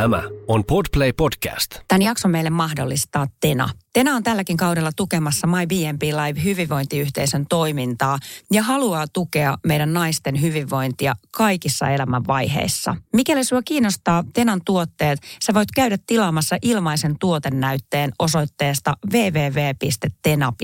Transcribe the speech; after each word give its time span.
Tämä 0.00 0.22
on 0.48 0.64
Podplay 0.64 1.12
Podcast. 1.12 1.70
Tämän 1.88 2.02
jakson 2.02 2.30
meille 2.30 2.50
mahdollistaa 2.50 3.26
Tena. 3.40 3.68
Tena 3.92 4.14
on 4.14 4.22
tälläkin 4.22 4.56
kaudella 4.56 4.90
tukemassa 4.96 5.46
My 5.46 5.66
BNP 5.66 6.02
Live 6.02 6.44
hyvinvointiyhteisön 6.44 7.46
toimintaa 7.46 8.18
ja 8.52 8.62
haluaa 8.62 9.06
tukea 9.12 9.58
meidän 9.66 9.92
naisten 9.92 10.40
hyvinvointia 10.40 11.14
kaikissa 11.30 11.88
elämän 11.88 12.26
vaiheissa. 12.26 12.96
Mikäli 13.12 13.44
sinua 13.44 13.62
kiinnostaa 13.62 14.24
Tenan 14.34 14.60
tuotteet, 14.64 15.20
sä 15.42 15.54
voit 15.54 15.70
käydä 15.74 15.98
tilaamassa 16.06 16.56
ilmaisen 16.62 17.16
tuotennäytteen 17.18 18.12
osoitteesta 18.18 18.96
www.tena.fi. 19.12 20.60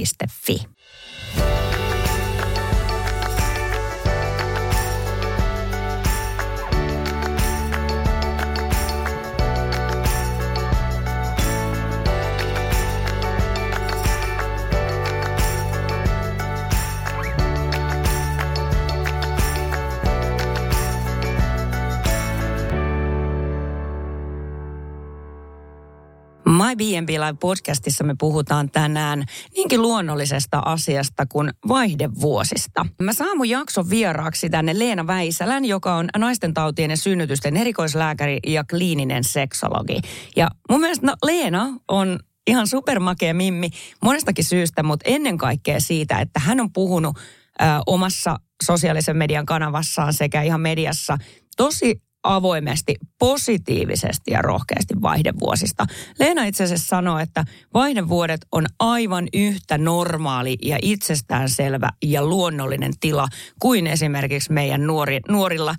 My 26.67 26.77
B&B 26.77 27.09
Live 27.09 27.39
podcastissa 27.41 28.05
me 28.05 28.15
puhutaan 28.19 28.71
tänään 28.71 29.25
niinkin 29.57 29.83
luonnollisesta 29.83 30.59
asiasta 30.65 31.27
kuin 31.27 31.51
vaihdevuosista. 31.69 32.87
Mä 33.03 33.13
saan 33.13 33.37
mun 33.37 33.49
jakson 33.49 33.91
vieraaksi 33.91 34.51
tänne 34.51 34.79
Leena 34.79 35.07
Väisälän, 35.07 35.65
joka 35.65 35.95
on 35.95 36.09
naisten 36.19 36.55
tautien 36.55 36.91
ja 36.91 36.97
synnytysten 36.97 37.57
erikoislääkäri 37.57 38.39
ja 38.47 38.65
kliininen 38.65 39.25
seksologi. 39.25 40.01
Ja 40.37 40.49
mun 40.71 40.81
mielestä 40.81 41.07
no, 41.07 41.15
Leena 41.25 41.69
on 41.89 42.19
ihan 42.47 42.67
supermakea 42.67 43.35
mimmi 43.35 43.71
monestakin 44.03 44.45
syystä, 44.45 44.83
mutta 44.83 45.11
ennen 45.11 45.39
kaikkea 45.39 45.81
siitä, 45.81 46.19
että 46.19 46.41
hän 46.41 46.61
on 46.61 46.73
puhunut 46.73 47.17
ö, 47.17 47.65
omassa 47.87 48.37
sosiaalisen 48.65 49.17
median 49.17 49.47
kanavassaan 49.47 50.13
sekä 50.13 50.43
ihan 50.43 50.61
mediassa 50.61 51.19
tosi 51.57 52.06
avoimesti, 52.35 52.95
positiivisesti 53.19 54.31
ja 54.31 54.43
rohkeasti 54.43 54.95
vaihdevuosista. 55.03 55.87
Leena 56.19 56.45
itse 56.45 56.65
asiassa 56.65 56.89
sanoi, 56.89 57.23
että 57.23 57.45
vaihdevuodet 57.75 58.41
on 58.53 58.67
aivan 58.79 59.29
yhtä 59.35 59.79
normaali 59.79 60.57
ja 60.63 60.79
itsestäänselvä 60.83 61.89
ja 62.03 62.25
luonnollinen 62.25 62.93
tila 63.01 63.29
kuin 63.61 63.87
esimerkiksi 63.87 64.53
meidän 64.53 64.87
nuori, 64.87 65.21
nuorilla 65.29 65.75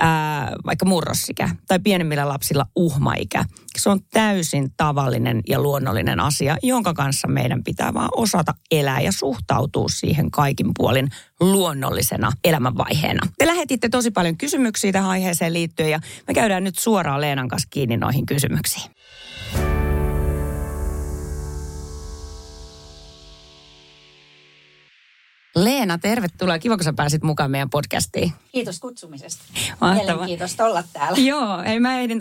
ää, 0.00 0.52
vaikka 0.66 0.86
murrosikä 0.86 1.48
tai 1.68 1.78
pienemmillä 1.78 2.28
lapsilla 2.28 2.66
uhmaikä. 2.76 3.44
Se 3.78 3.90
on 3.90 4.00
täysin 4.12 4.70
tavallinen 4.76 5.40
ja 5.48 5.60
luonnollinen 5.60 6.20
asia, 6.20 6.56
jonka 6.62 6.94
kanssa 6.94 7.28
meidän 7.28 7.64
pitää 7.64 7.94
vaan 7.94 8.08
osata 8.16 8.54
elää 8.70 9.00
ja 9.00 9.12
suhtautua 9.12 9.86
siihen 9.88 10.30
kaikin 10.30 10.70
puolin 10.76 11.08
luonnollisena 11.40 12.32
elämänvaiheena. 12.44 13.26
Te 13.38 13.46
lähetitte 13.46 13.88
tosi 13.88 14.10
paljon 14.10 14.36
kysymyksiä 14.36 14.92
tähän 14.92 15.10
aiheeseen 15.10 15.52
liittyen 15.52 15.90
ja 15.90 16.00
me 16.28 16.34
käydään 16.34 16.64
nyt 16.64 16.78
suoraan 16.78 17.20
Leenan 17.20 17.48
kanssa 17.48 17.68
kiinni 17.70 17.96
noihin 17.96 18.26
kysymyksiin. 18.26 18.95
Leena, 25.56 25.98
tervetuloa. 25.98 26.58
Kiva, 26.58 26.76
kun 26.76 26.84
sä 26.84 26.92
pääsit 26.92 27.22
mukaan 27.22 27.50
meidän 27.50 27.70
podcastiin. 27.70 28.32
Kiitos 28.52 28.80
kutsumisesta. 28.80 29.44
Mahtavaa. 29.80 30.26
Kiitos 30.26 30.60
olla 30.60 30.82
täällä. 30.92 31.18
Joo, 31.18 31.62
ei 31.62 31.80
mä 31.80 32.00
ehdin 32.00 32.18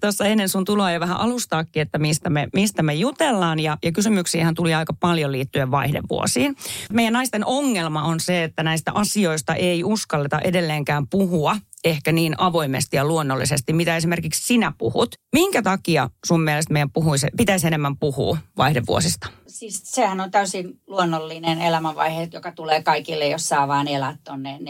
tuossa 0.00 0.24
ennen 0.24 0.48
sun 0.48 0.64
tuloa 0.64 0.92
jo 0.92 1.00
vähän 1.00 1.16
alustaakin, 1.16 1.82
että 1.82 1.98
mistä 1.98 2.30
me, 2.30 2.48
mistä 2.54 2.82
me 2.82 2.94
jutellaan. 2.94 3.60
Ja, 3.60 3.78
ja 3.82 3.92
kysymyksiähän 3.92 4.54
tuli 4.54 4.74
aika 4.74 4.92
paljon 4.92 5.32
liittyen 5.32 5.70
vaihdevuosiin. 5.70 6.56
Meidän 6.92 7.12
naisten 7.12 7.46
ongelma 7.46 8.02
on 8.02 8.20
se, 8.20 8.44
että 8.44 8.62
näistä 8.62 8.92
asioista 8.94 9.54
ei 9.54 9.84
uskalleta 9.84 10.38
edelleenkään 10.38 11.06
puhua 11.06 11.56
ehkä 11.84 12.12
niin 12.12 12.34
avoimesti 12.38 12.96
ja 12.96 13.04
luonnollisesti, 13.04 13.72
mitä 13.72 13.96
esimerkiksi 13.96 14.46
sinä 14.46 14.72
puhut. 14.78 15.14
Minkä 15.32 15.62
takia 15.62 16.10
sun 16.26 16.40
mielestä 16.40 16.72
meidän 16.72 16.90
puhuisi, 16.90 17.26
pitäisi 17.36 17.66
enemmän 17.66 17.96
puhua 17.96 18.38
vaihdevuosista? 18.56 19.30
Siis 19.46 19.82
sehän 19.84 20.20
on 20.20 20.30
täysin 20.30 20.80
luonnollinen 20.86 21.60
elämänvaihe, 21.60 22.28
joka 22.32 22.52
tulee 22.52 22.82
kaikille, 22.82 23.28
jos 23.28 23.48
saa 23.48 23.68
vaan 23.68 23.88
elää 23.88 24.16
tuonne 24.24 24.58
45-60 24.58 24.62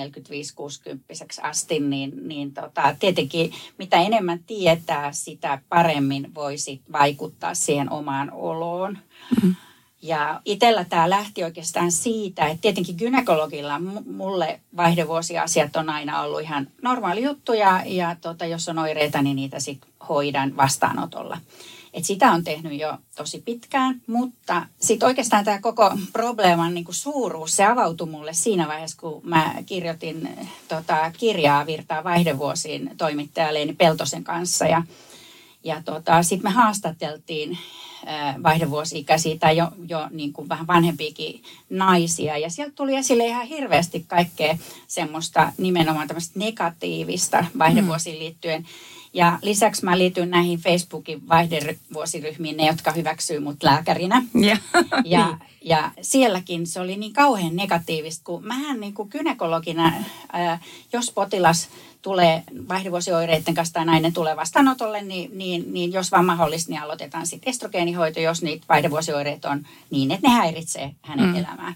asti, 1.43 1.81
niin, 1.81 2.29
niin 2.29 2.55
tota, 2.55 2.97
tietenkin 3.01 3.53
mitä 3.79 3.97
enemmän 3.97 4.45
tietää, 4.45 5.13
sitä 5.13 5.63
paremmin 5.69 6.35
voisi 6.35 6.83
vaikuttaa 6.93 7.55
siihen 7.55 7.93
omaan 7.93 8.33
oloon. 8.33 8.93
Mm-hmm. 8.93 9.55
Ja 10.03 10.41
itsellä 10.45 10.85
tämä 10.85 11.11
lähti 11.11 11.45
oikeastaan 11.45 11.93
siitä, 11.93 12.47
että 12.47 12.61
tietenkin 12.61 12.97
gynekologilla 12.99 13.79
mulle 14.07 14.61
vaihdevuosiasiat 14.77 15.77
on 15.77 15.91
aina 15.91 16.23
ollut 16.23 16.41
ihan 16.41 16.69
normaali 16.83 17.23
juttu 17.23 17.53
ja, 17.53 17.83
ja 17.87 18.17
tota, 18.21 18.47
jos 18.47 18.69
on 18.69 18.79
oireita, 18.79 19.23
niin 19.23 19.37
niitä 19.37 19.61
sitten 19.61 19.91
hoidan 20.09 20.57
vastaanotolla. 20.57 21.39
Et 21.93 22.05
sitä 22.05 22.33
on 22.33 22.45
tehnyt 22.45 22.81
jo 22.81 22.99
tosi 23.17 23.43
pitkään, 23.45 24.01
mutta 24.07 24.67
sitten 24.81 25.07
oikeastaan 25.07 25.45
tämä 25.45 25.61
koko 25.61 25.93
probleeman 26.13 26.75
niinku 26.75 26.93
suuruus, 26.93 27.57
se 27.57 27.65
avautui 27.65 28.07
mulle 28.07 28.33
siinä 28.35 28.69
vaiheessa, 28.69 29.01
kun 29.01 29.21
mä 29.25 29.55
kirjoitin 29.67 30.29
tota, 30.69 31.13
kirjaa 31.19 31.67
Virtaa 31.67 32.05
vaihdevuosiin 32.05 32.91
toimittaja 32.97 33.55
Leeni 33.55 33.73
Peltosen 33.73 34.25
kanssa 34.25 34.65
ja 34.65 34.83
ja 35.65 35.83
tota, 35.85 36.23
sitten 36.23 36.51
me 36.51 36.55
haastateltiin 36.55 37.59
vaihdevuosi-ikäisiä 38.43 39.37
tai 39.41 39.57
jo, 39.57 39.69
jo 39.89 40.09
niin 40.11 40.33
kuin 40.33 40.49
vähän 40.49 40.67
vanhempiakin 40.67 41.43
naisia. 41.71 42.39
Ja 42.39 42.51
sieltä 42.51 42.75
tuli 42.75 42.97
esille 42.97 43.27
ihan 43.27 43.47
hirveästi 43.47 44.05
kaikkea 44.09 44.59
semmoista 44.87 45.53
nimenomaan 45.59 46.09
tämmöistä 46.09 46.39
negatiivista 46.39 47.45
vaihdevuosiin 47.59 48.19
liittyen. 48.19 48.67
Ja 49.15 49.39
lisäksi 49.43 49.85
mä 49.85 49.99
liityn 49.99 50.31
näihin 50.31 50.59
Facebookin 50.59 51.29
vaihdevuosiryhmiin, 51.29 52.57
ne 52.57 52.67
jotka 52.67 52.93
hyväksyy 52.93 53.41
mut 53.41 53.63
lääkärinä. 53.63 54.23
Ja, 54.35 54.57
ja, 55.05 55.39
ja 55.63 55.91
sielläkin 56.03 56.67
se 56.67 56.81
oli 56.81 56.97
niin 56.97 57.13
kauhean 57.13 57.57
negatiivista, 57.57 58.25
kun 58.25 58.47
mähän 58.47 58.81
niin 58.81 58.95
kuin 58.95 59.09
gynekologina, 59.13 59.93
ää, 60.33 60.59
jos 60.93 61.11
potilas 61.11 61.69
tulee 62.03 62.43
vaihdevuosioireiden 62.69 63.55
kanssa 63.55 63.75
tai 63.75 63.85
nainen 63.85 64.13
tulee 64.13 64.37
vastaanotolle, 64.37 65.03
niin, 65.03 65.31
niin, 65.39 65.73
niin 65.73 65.93
jos 65.93 66.13
vaan 66.13 66.25
mahdollista, 66.25 66.71
niin 66.71 66.83
aloitetaan 66.83 67.27
sitten 67.27 67.51
estrogeenihoito, 67.51 68.21
jos 68.21 68.43
niitä 68.43 68.65
vaihdevuosioireet 68.69 69.45
on 69.45 69.67
niin, 69.91 70.11
että 70.11 70.29
ne 70.29 70.35
häiritsee 70.35 70.95
hänen 71.03 71.27
mm. 71.27 71.37
elämää. 71.37 71.75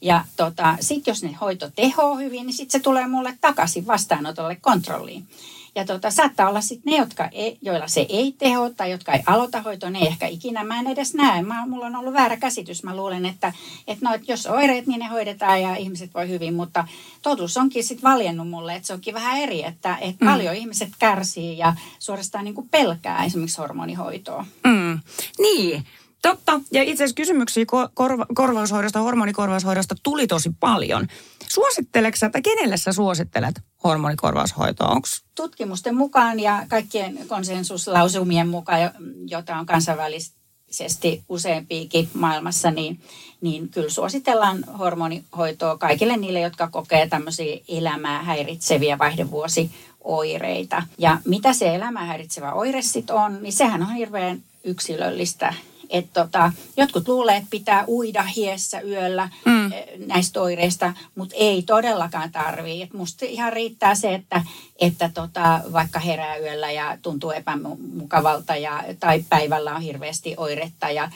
Ja 0.00 0.24
tota, 0.36 0.76
sitten 0.80 1.12
jos 1.12 1.22
ne 1.22 1.32
hoito 1.40 1.70
tehoo 1.76 2.16
hyvin, 2.16 2.46
niin 2.46 2.54
sitten 2.54 2.80
se 2.80 2.82
tulee 2.82 3.06
mulle 3.06 3.38
takaisin 3.40 3.86
vastaanotolle 3.86 4.56
kontrolliin. 4.56 5.26
Ja 5.74 5.84
tota, 5.84 6.10
saattaa 6.10 6.48
olla 6.48 6.60
sitten 6.60 6.90
ne, 6.92 6.98
jotka 6.98 7.28
ei, 7.32 7.58
joilla 7.62 7.88
se 7.88 8.06
ei 8.08 8.34
teho 8.38 8.70
tai 8.70 8.90
jotka 8.90 9.12
ei 9.12 9.22
aloita 9.26 9.62
hoitoa, 9.62 9.90
ne 9.90 9.98
ei 9.98 10.06
ehkä 10.06 10.26
ikinä. 10.26 10.64
Mä 10.64 10.78
en 10.78 10.86
edes 10.86 11.14
näe. 11.14 11.42
Mä, 11.42 11.66
mulla 11.66 11.86
on 11.86 11.96
ollut 11.96 12.14
väärä 12.14 12.36
käsitys. 12.36 12.82
Mä 12.82 12.96
luulen, 12.96 13.26
että, 13.26 13.52
että, 13.86 14.08
no, 14.08 14.14
että 14.14 14.32
jos 14.32 14.46
oireet, 14.46 14.86
niin 14.86 15.00
ne 15.00 15.06
hoidetaan 15.06 15.62
ja 15.62 15.76
ihmiset 15.76 16.14
voi 16.14 16.28
hyvin. 16.28 16.54
Mutta 16.54 16.88
totuus 17.22 17.56
onkin 17.56 17.84
sitten 17.84 18.10
valjennut 18.10 18.48
mulle, 18.48 18.74
että 18.74 18.86
se 18.86 18.92
onkin 18.92 19.14
vähän 19.14 19.38
eri, 19.38 19.64
että, 19.64 19.96
että 20.00 20.24
mm. 20.24 20.30
paljon 20.30 20.54
ihmiset 20.54 20.90
kärsii 20.98 21.58
ja 21.58 21.74
suorastaan 21.98 22.44
niin 22.44 22.54
kuin 22.54 22.68
pelkää 22.68 23.24
esimerkiksi 23.24 23.60
hormonihoitoa. 23.60 24.46
Mm. 24.64 25.00
Niin. 25.38 25.84
Totta. 26.22 26.60
Ja 26.72 26.82
itse 26.82 27.04
asiassa 27.04 27.14
kysymyksiä 27.14 27.64
korva- 27.94 28.26
korvaushoidosta, 28.34 29.00
hormonikorvaushoidosta 29.00 29.94
tuli 30.02 30.26
tosi 30.26 30.50
paljon. 30.60 31.06
Suositteleksä, 31.48 32.26
että 32.26 32.40
kenelle 32.40 32.76
sä 32.76 32.92
suosittelet 32.92 33.54
hormonikorvaushoitoa? 33.84 34.88
Onks? 34.88 35.24
Tutkimusten 35.34 35.96
mukaan 35.96 36.40
ja 36.40 36.64
kaikkien 36.68 37.18
konsensuslausumien 37.28 38.48
mukaan, 38.48 38.90
jota 39.26 39.56
on 39.56 39.66
kansainvälisesti 39.66 41.22
useampiikin 41.28 42.08
maailmassa, 42.14 42.70
niin, 42.70 43.00
niin 43.40 43.68
kyllä 43.68 43.90
suositellaan 43.90 44.64
hormonihoitoa 44.78 45.78
kaikille 45.78 46.16
niille, 46.16 46.40
jotka 46.40 46.68
kokee 46.68 47.08
tämmöisiä 47.08 47.58
elämää 47.68 48.22
häiritseviä 48.22 48.98
vaihdevuosioireita. 48.98 50.82
Ja 50.98 51.18
mitä 51.24 51.52
se 51.52 51.74
elämää 51.74 52.04
häiritsevä 52.04 52.52
oire 52.52 52.82
sitten 52.82 53.16
on, 53.16 53.42
niin 53.42 53.52
sehän 53.52 53.82
on 53.82 53.94
hirveän 53.94 54.42
yksilöllistä 54.64 55.54
Et 55.90 56.06
tota, 56.12 56.52
jotkut 56.76 57.08
luulee, 57.08 57.36
että 57.36 57.50
pitää 57.50 57.84
uida 57.88 58.22
hiessä 58.22 58.80
yöllä 58.80 59.28
mm. 59.44 59.70
näistä 60.06 60.40
oireista, 60.40 60.92
mutta 61.14 61.34
ei 61.38 61.62
todellakaan 61.62 62.32
tarvii. 62.32 62.82
Et 62.82 62.92
musta 62.92 63.24
ihan 63.24 63.52
riittää 63.52 63.94
se, 63.94 64.14
että, 64.14 64.42
että 64.80 65.10
tota, 65.14 65.60
vaikka 65.72 65.98
herää 65.98 66.36
yöllä 66.36 66.70
ja 66.70 66.98
tuntuu 67.02 67.30
epämukavalta 67.30 68.56
ja, 68.56 68.84
tai 69.00 69.24
päivällä 69.28 69.74
on 69.74 69.82
hirveästi 69.82 70.34
oiretta 70.36 70.90
ja 70.90 71.10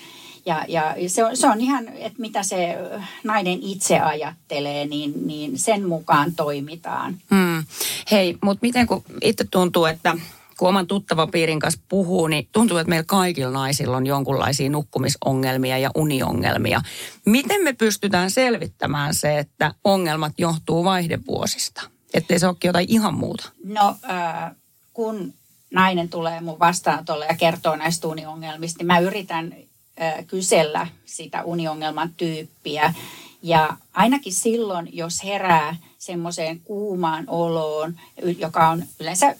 ja, 0.46 0.64
ja 0.68 0.94
se, 1.06 1.24
on, 1.24 1.36
se 1.36 1.46
on 1.48 1.60
ihan, 1.60 1.88
että 1.88 2.20
mitä 2.20 2.42
se 2.42 2.76
nainen 3.24 3.58
itse 3.62 4.00
ajattelee, 4.00 4.86
niin, 4.86 5.12
niin 5.26 5.58
sen 5.58 5.88
mukaan 5.88 6.34
toimitaan. 6.34 7.16
Hmm. 7.30 7.64
Hei, 8.10 8.38
mutta 8.42 8.58
miten 8.62 8.86
kun 8.86 9.04
itse 9.20 9.44
tuntuu, 9.50 9.84
että 9.84 10.16
kun 10.58 10.68
oman 10.68 10.86
piirin 11.30 11.60
kanssa 11.60 11.80
puhuu, 11.88 12.26
niin 12.26 12.48
tuntuu, 12.52 12.78
että 12.78 12.88
meillä 12.88 13.04
kaikilla 13.06 13.52
naisilla 13.52 13.96
on 13.96 14.06
jonkunlaisia 14.06 14.70
nukkumisongelmia 14.70 15.78
ja 15.78 15.90
uniongelmia. 15.94 16.80
Miten 17.26 17.64
me 17.64 17.72
pystytään 17.72 18.30
selvittämään 18.30 19.14
se, 19.14 19.38
että 19.38 19.74
ongelmat 19.84 20.32
johtuu 20.38 20.84
vaihdevuosista? 20.84 21.82
Ettei 22.14 22.38
se 22.38 22.46
olekin 22.46 22.68
jotain 22.68 22.86
ihan 22.88 23.14
muuta. 23.14 23.50
No, 23.64 23.96
äh, 24.10 24.50
kun 24.92 25.34
nainen 25.70 26.08
tulee 26.08 26.40
mun 26.40 26.58
vastaanotolle 26.58 27.26
ja 27.26 27.36
kertoo 27.36 27.76
näistä 27.76 28.08
uniongelmista, 28.08 28.78
niin 28.78 28.86
mä 28.86 28.98
yritän 28.98 29.54
kysellä 30.26 30.86
sitä 31.04 31.42
uniongelman 31.44 32.10
tyyppiä. 32.16 32.94
Ja 33.42 33.76
ainakin 33.92 34.32
silloin, 34.32 34.88
jos 34.92 35.24
herää 35.24 35.76
semmoiseen 35.98 36.60
kuumaan 36.60 37.24
oloon, 37.26 37.94
joka 38.38 38.68
on 38.68 38.84
yleensä 39.00 39.36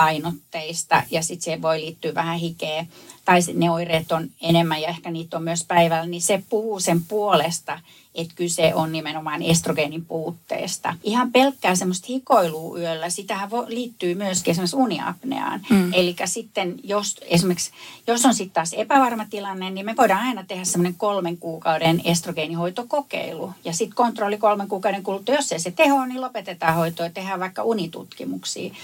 ylävartalopainotteista 0.00 1.02
ja 1.10 1.22
sitten 1.22 1.54
se 1.54 1.62
voi 1.62 1.80
liittyä 1.80 2.14
vähän 2.14 2.38
hikeä, 2.38 2.86
tai 3.24 3.40
ne 3.54 3.70
oireet 3.70 4.12
on 4.12 4.30
enemmän 4.40 4.82
ja 4.82 4.88
ehkä 4.88 5.10
niitä 5.10 5.36
on 5.36 5.42
myös 5.42 5.64
päivällä, 5.64 6.06
niin 6.06 6.22
se 6.22 6.42
puhuu 6.50 6.80
sen 6.80 7.04
puolesta, 7.04 7.80
että 8.14 8.34
kyse 8.36 8.74
on 8.74 8.92
nimenomaan 8.92 9.42
estrogeenin 9.42 10.04
puutteesta. 10.04 10.94
Ihan 11.02 11.32
pelkkää 11.32 11.74
semmoista 11.74 12.06
hikoilua 12.08 12.78
yöllä, 12.78 13.10
sitähän 13.10 13.50
voi, 13.50 13.64
liittyy 13.68 14.14
myöskin 14.14 14.50
esimerkiksi 14.50 14.76
uniapneaan. 14.76 15.60
Mm. 15.70 15.92
Eli 15.94 16.16
sitten 16.24 16.74
jos 16.84 17.16
esimerkiksi, 17.22 17.70
jos 18.06 18.26
on 18.26 18.34
sitten 18.34 18.54
taas 18.54 18.72
epävarma 18.72 19.26
tilanne, 19.30 19.70
niin 19.70 19.86
me 19.86 19.94
voidaan 19.96 20.26
aina 20.26 20.44
tehdä 20.48 20.64
semmoinen 20.64 20.94
kolmen 20.94 21.36
kuukauden 21.36 22.02
estrogeenihoitokokeilu. 22.04 23.52
Ja 23.64 23.72
sitten 23.72 23.96
kontrolli 23.96 24.38
kolmen 24.38 24.68
kuukauden 24.68 25.02
kuluttua, 25.02 25.34
jos 25.34 25.52
ei 25.52 25.60
se 25.60 25.70
teho, 25.70 26.06
niin 26.06 26.20
lopetetaan 26.20 26.74
hoitoa 26.74 27.06
ja 27.06 27.12
tehdään 27.12 27.40
vaikka 27.40 27.62
unitutkimuksia. 27.62 28.74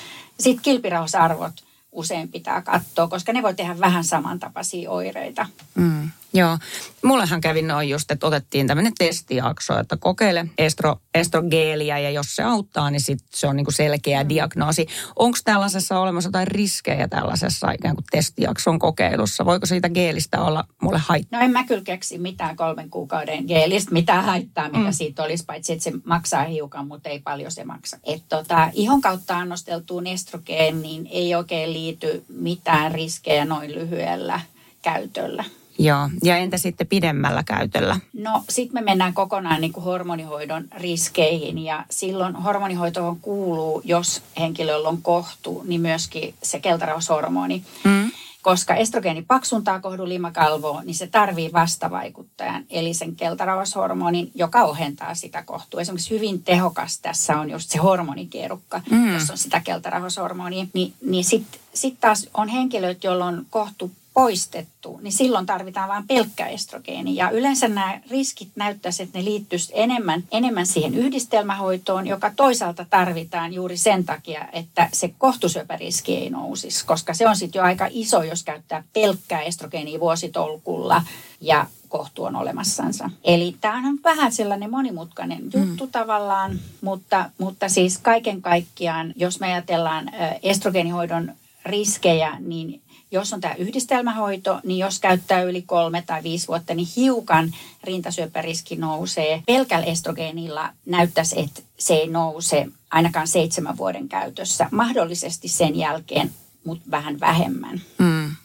Sitten 0.41 0.63
kilpirauhasarvot 0.63 1.53
usein 1.93 2.29
pitää 2.29 2.63
katsoa, 2.63 3.09
koska 3.09 3.33
ne 3.33 3.43
voi 3.43 3.55
tehdä 3.55 3.81
vähän 3.81 4.05
samantapaisia 4.05 4.91
oireita. 4.91 5.47
Mm. 5.75 6.11
Joo. 6.35 6.59
Mullehan 7.03 7.41
kävi 7.41 7.63
noin 7.63 7.89
just, 7.89 8.11
että 8.11 8.27
otettiin 8.27 8.67
tämmöinen 8.67 8.93
testijakso, 8.99 9.79
että 9.79 9.97
kokeile 9.97 10.47
estro, 10.59 10.97
estrogeelia 11.15 11.99
ja 11.99 12.11
jos 12.11 12.37
se 12.37 12.43
auttaa, 12.43 12.91
niin 12.91 13.01
sit 13.01 13.19
se 13.35 13.47
on 13.47 13.57
niinku 13.57 13.71
selkeä 13.71 14.23
mm. 14.23 14.29
diagnoosi. 14.29 14.87
Onko 15.17 15.39
tällaisessa 15.45 15.99
olemassa 15.99 16.29
jotain 16.29 16.47
riskejä 16.47 17.09
tällaisessa 17.09 17.71
ikään 17.71 17.95
kuin 17.95 18.05
testijakson 18.11 18.79
kokeilussa? 18.79 19.45
Voiko 19.45 19.67
siitä 19.67 19.89
geelistä 19.89 20.41
olla 20.41 20.65
mulle 20.83 20.99
haittaa? 20.99 21.39
No 21.39 21.45
en 21.45 21.51
mä 21.51 21.65
kyllä 21.65 21.83
keksi 21.83 22.19
mitään 22.19 22.57
kolmen 22.57 22.91
kuukauden 22.91 23.45
geelistä, 23.45 23.93
mitä 23.93 24.23
haittaa, 24.23 24.69
mitä 24.69 24.79
mm. 24.79 24.93
siitä 24.93 25.23
olisi, 25.23 25.45
paitsi 25.45 25.73
että 25.73 25.85
se 25.85 25.93
maksaa 26.05 26.45
hiukan, 26.45 26.87
mutta 26.87 27.09
ei 27.09 27.19
paljon 27.19 27.53
se 27.53 27.65
maksa. 27.65 27.99
Et 28.05 28.23
tota, 28.29 28.71
ihon 28.73 29.01
kautta 29.01 29.39
annosteltuun 29.39 30.07
estrogeeniin 30.07 31.09
ei 31.11 31.35
oikein 31.35 31.73
liity 31.73 32.25
mitään 32.29 32.93
riskejä 32.93 33.45
noin 33.45 33.75
lyhyellä 33.75 34.41
käytöllä. 34.83 35.45
Joo, 35.79 36.09
ja 36.25 36.37
entä 36.37 36.57
sitten 36.57 36.87
pidemmällä 36.87 37.43
käytöllä? 37.43 38.01
No 38.13 38.45
sitten 38.49 38.75
me 38.75 38.85
mennään 38.85 39.15
kokonaan 39.15 39.61
niin 39.61 39.73
kuin 39.73 39.85
hormonihoidon 39.85 40.65
riskeihin 40.77 41.59
ja 41.59 41.85
silloin 41.91 42.37
hormonihoitoon 42.37 43.21
kuuluu, 43.21 43.83
jos 43.85 44.23
henkilöllä 44.39 44.89
on 44.89 45.03
kohtu, 45.03 45.63
niin 45.67 45.81
myöskin 45.81 46.35
se 46.43 46.61
keltaraushormoni. 46.61 47.65
Mm. 47.85 48.11
Koska 48.43 48.75
estrogeeni 48.75 49.23
paksuntaa 49.23 49.81
kohdulimakalvoa, 49.81 50.83
niin 50.83 50.95
se 50.95 51.07
tarvii 51.07 51.53
vastavaikuttajan, 51.53 52.65
eli 52.71 52.95
sen 52.95 53.17
keltarauhashormonin, 53.17 54.31
joka 54.35 54.65
ohentaa 54.65 55.15
sitä 55.15 55.43
kohtua. 55.43 55.81
Esimerkiksi 55.81 56.15
hyvin 56.15 56.43
tehokas 56.43 56.99
tässä 56.99 57.41
on 57.41 57.51
just 57.51 57.71
se 57.71 57.79
hormonikierukka, 57.79 58.81
mm. 58.91 59.15
jos 59.15 59.31
on 59.31 59.39
sitä 59.39 59.61
keltarauhashormonia. 59.61 60.67
Niin, 60.73 60.95
niin 61.03 61.25
sitten 61.25 61.61
sit 61.75 62.01
taas 62.01 62.29
on 62.35 62.49
henkilöt, 62.49 63.05
joilla 63.05 63.25
on 63.25 63.47
kohtu 63.51 63.91
poistettu, 64.17 64.99
niin 65.03 65.13
silloin 65.13 65.47
tarvitaan 65.47 65.89
vain 65.89 66.07
pelkkä 66.07 66.47
estrogeeni. 66.47 67.17
Ja 67.17 67.31
yleensä 67.31 67.69
nämä 67.69 68.01
riskit 68.11 68.49
näyttäisivät, 68.55 69.09
että 69.09 69.19
ne 69.19 69.25
liittyisivät 69.25 69.81
enemmän, 69.81 70.25
enemmän 70.33 70.67
siihen 70.67 70.95
yhdistelmähoitoon, 70.95 72.07
joka 72.07 72.33
toisaalta 72.37 72.87
tarvitaan 72.91 73.53
juuri 73.53 73.77
sen 73.77 74.05
takia, 74.05 74.49
että 74.53 74.89
se 74.93 75.15
kohtusyöpäriski 75.19 76.17
ei 76.17 76.31
nousisi, 76.31 76.87
koska 76.87 77.15
se 77.15 77.29
on 77.29 77.37
sitten 77.37 77.59
jo 77.59 77.65
aika 77.65 77.89
iso, 77.91 78.23
jos 78.23 78.43
käyttää 78.43 78.85
pelkkää 78.93 79.43
estrogeenia 79.43 80.01
vuositolkulla 80.01 81.03
ja 81.41 81.67
kohtu 81.89 82.25
on 82.25 82.37
olemassansa. 82.37 83.11
Eli 83.25 83.57
tämä 83.61 83.89
on 83.89 83.99
vähän 84.05 84.33
sellainen 84.33 84.71
monimutkainen 84.71 85.45
juttu 85.45 85.87
mm. 85.87 85.93
tavallaan, 85.93 86.59
mutta, 86.81 87.31
mutta 87.39 87.69
siis 87.69 87.99
kaiken 87.99 88.43
kaikkiaan, 88.43 89.13
jos 89.17 89.41
me 89.41 89.47
ajatellaan 89.47 90.11
estrogeenihoidon 90.43 91.33
riskejä, 91.67 92.37
niin 92.41 92.81
jos 93.17 93.33
on 93.33 93.41
tämä 93.41 93.55
yhdistelmähoito, 93.55 94.61
niin 94.65 94.79
jos 94.79 94.99
käyttää 94.99 95.43
yli 95.43 95.63
kolme 95.63 96.03
tai 96.07 96.23
viisi 96.23 96.49
vuotta, 96.49 96.75
niin 96.75 96.89
hiukan 96.97 97.55
rintasyöpäriski 97.85 98.77
nousee. 98.77 99.43
Pelkällä 99.47 99.87
estrogeenilla 99.87 100.73
näyttäisi, 100.87 101.41
että 101.41 101.63
se 101.79 101.95
ei 101.95 102.09
nouse 102.09 102.67
ainakaan 102.91 103.29
seitsemän 103.29 103.77
vuoden 103.77 104.09
käytössä. 104.09 104.69
Mahdollisesti 104.71 105.49
sen 105.49 105.77
jälkeen, 105.77 106.31
mutta 106.65 106.91
vähän 106.91 107.21
vähemmän. 107.21 107.81
Mm. 107.99 108.37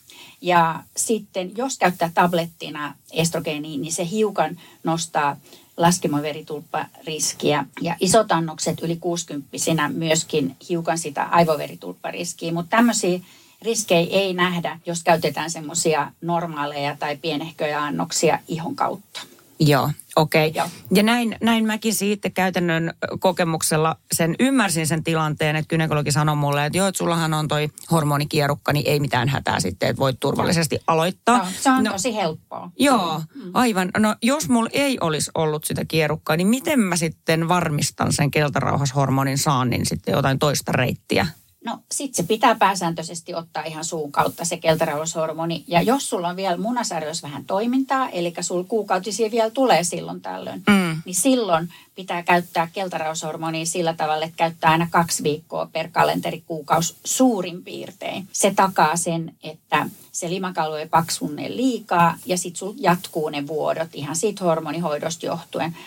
Ja 0.41 0.83
sitten 0.97 1.51
jos 1.57 1.77
käyttää 1.77 2.11
tablettina 2.13 2.95
estrogeenia, 3.11 3.77
niin 3.77 3.93
se 3.93 4.07
hiukan 4.11 4.57
nostaa 4.83 5.37
laskemoveritulppariskiä 5.77 7.65
ja 7.81 7.95
isot 7.99 8.31
annokset 8.31 8.79
yli 8.83 8.95
60 8.95 9.47
myöskin 9.93 10.55
hiukan 10.69 10.97
sitä 10.97 11.23
aivoveritulppariskiä, 11.23 12.53
mutta 12.53 12.77
tämmöisiä 12.77 13.19
riskejä 13.61 14.07
ei 14.11 14.33
nähdä, 14.33 14.79
jos 14.85 15.03
käytetään 15.03 15.51
semmoisia 15.51 16.11
normaaleja 16.21 16.95
tai 16.99 17.17
pienehköjä 17.17 17.83
annoksia 17.83 18.39
ihon 18.47 18.75
kautta. 18.75 19.21
Joo, 19.59 19.89
okei. 20.15 20.49
Okay. 20.49 20.69
Ja 20.93 21.03
näin, 21.03 21.37
näin 21.41 21.65
mäkin 21.65 21.93
siitä 21.93 22.29
käytännön 22.29 22.93
kokemuksella 23.19 23.95
sen 24.11 24.35
ymmärsin 24.39 24.87
sen 24.87 25.03
tilanteen, 25.03 25.55
että 25.55 25.67
kynekologi 25.67 26.11
sanoi 26.11 26.35
mulle, 26.35 26.65
että 26.65 26.77
joo, 26.77 26.87
että 26.87 26.97
sullahan 26.97 27.33
on 27.33 27.47
toi 27.47 27.69
hormonikierukka, 27.91 28.73
niin 28.73 28.87
ei 28.87 28.99
mitään 28.99 29.29
hätää 29.29 29.59
sitten, 29.59 29.89
että 29.89 29.99
voit 29.99 30.19
turvallisesti 30.19 30.79
aloittaa. 30.87 31.37
Joo, 31.37 31.47
se 31.59 31.69
on 31.71 31.83
no, 31.83 31.91
tosi 31.91 32.15
helppoa. 32.15 32.71
Joo, 32.79 33.21
mm. 33.35 33.51
aivan. 33.53 33.89
No 33.97 34.15
jos 34.21 34.49
mulla 34.49 34.69
ei 34.73 34.97
olisi 35.01 35.31
ollut 35.35 35.63
sitä 35.63 35.85
kierukkaa, 35.85 36.37
niin 36.37 36.47
miten 36.47 36.79
mä 36.79 36.95
sitten 36.95 37.47
varmistan 37.47 38.13
sen 38.13 38.31
keltarauhashormonin 38.31 39.37
saannin 39.37 39.85
sitten 39.85 40.11
jotain 40.11 40.39
toista 40.39 40.71
reittiä? 40.71 41.27
No 41.65 41.79
sit 41.91 42.15
se 42.15 42.23
pitää 42.23 42.55
pääsääntöisesti 42.55 43.35
ottaa 43.35 43.63
ihan 43.63 43.85
suun 43.85 44.11
kautta 44.11 44.45
se 44.45 44.57
keltarauhashormoni. 44.57 45.63
Ja 45.67 45.81
jos 45.81 46.09
sulla 46.09 46.27
on 46.27 46.35
vielä 46.35 46.57
munasarjoissa 46.57 47.27
vähän 47.27 47.45
toimintaa, 47.45 48.09
eli 48.09 48.33
sulla 48.41 48.65
kuukautisia 48.67 49.31
vielä 49.31 49.49
tulee 49.49 49.83
silloin 49.83 50.21
tällöin, 50.21 50.63
mm. 50.67 51.01
niin 51.05 51.15
silloin 51.15 51.69
pitää 51.95 52.23
käyttää 52.23 52.67
keltarauhashormonia 52.73 53.65
sillä 53.65 53.93
tavalla, 53.93 54.25
että 54.25 54.37
käyttää 54.37 54.71
aina 54.71 54.87
kaksi 54.91 55.23
viikkoa 55.23 55.69
per 55.73 55.87
kalenterikuukaus 55.91 56.95
suurin 57.03 57.63
piirtein. 57.63 58.27
Se 58.31 58.53
takaa 58.55 58.97
sen, 58.97 59.35
että 59.43 59.89
se 60.11 60.29
limakalvo 60.29 60.75
ei 60.75 60.87
paksunne 60.87 61.55
liikaa 61.55 62.17
ja 62.25 62.37
sitten 62.37 62.59
sulla 62.59 62.75
jatkuu 62.77 63.29
ne 63.29 63.47
vuodot 63.47 63.89
ihan 63.93 64.15
siitä 64.15 64.43
hormonihoidosta 64.43 65.25
johtuen. 65.25 65.77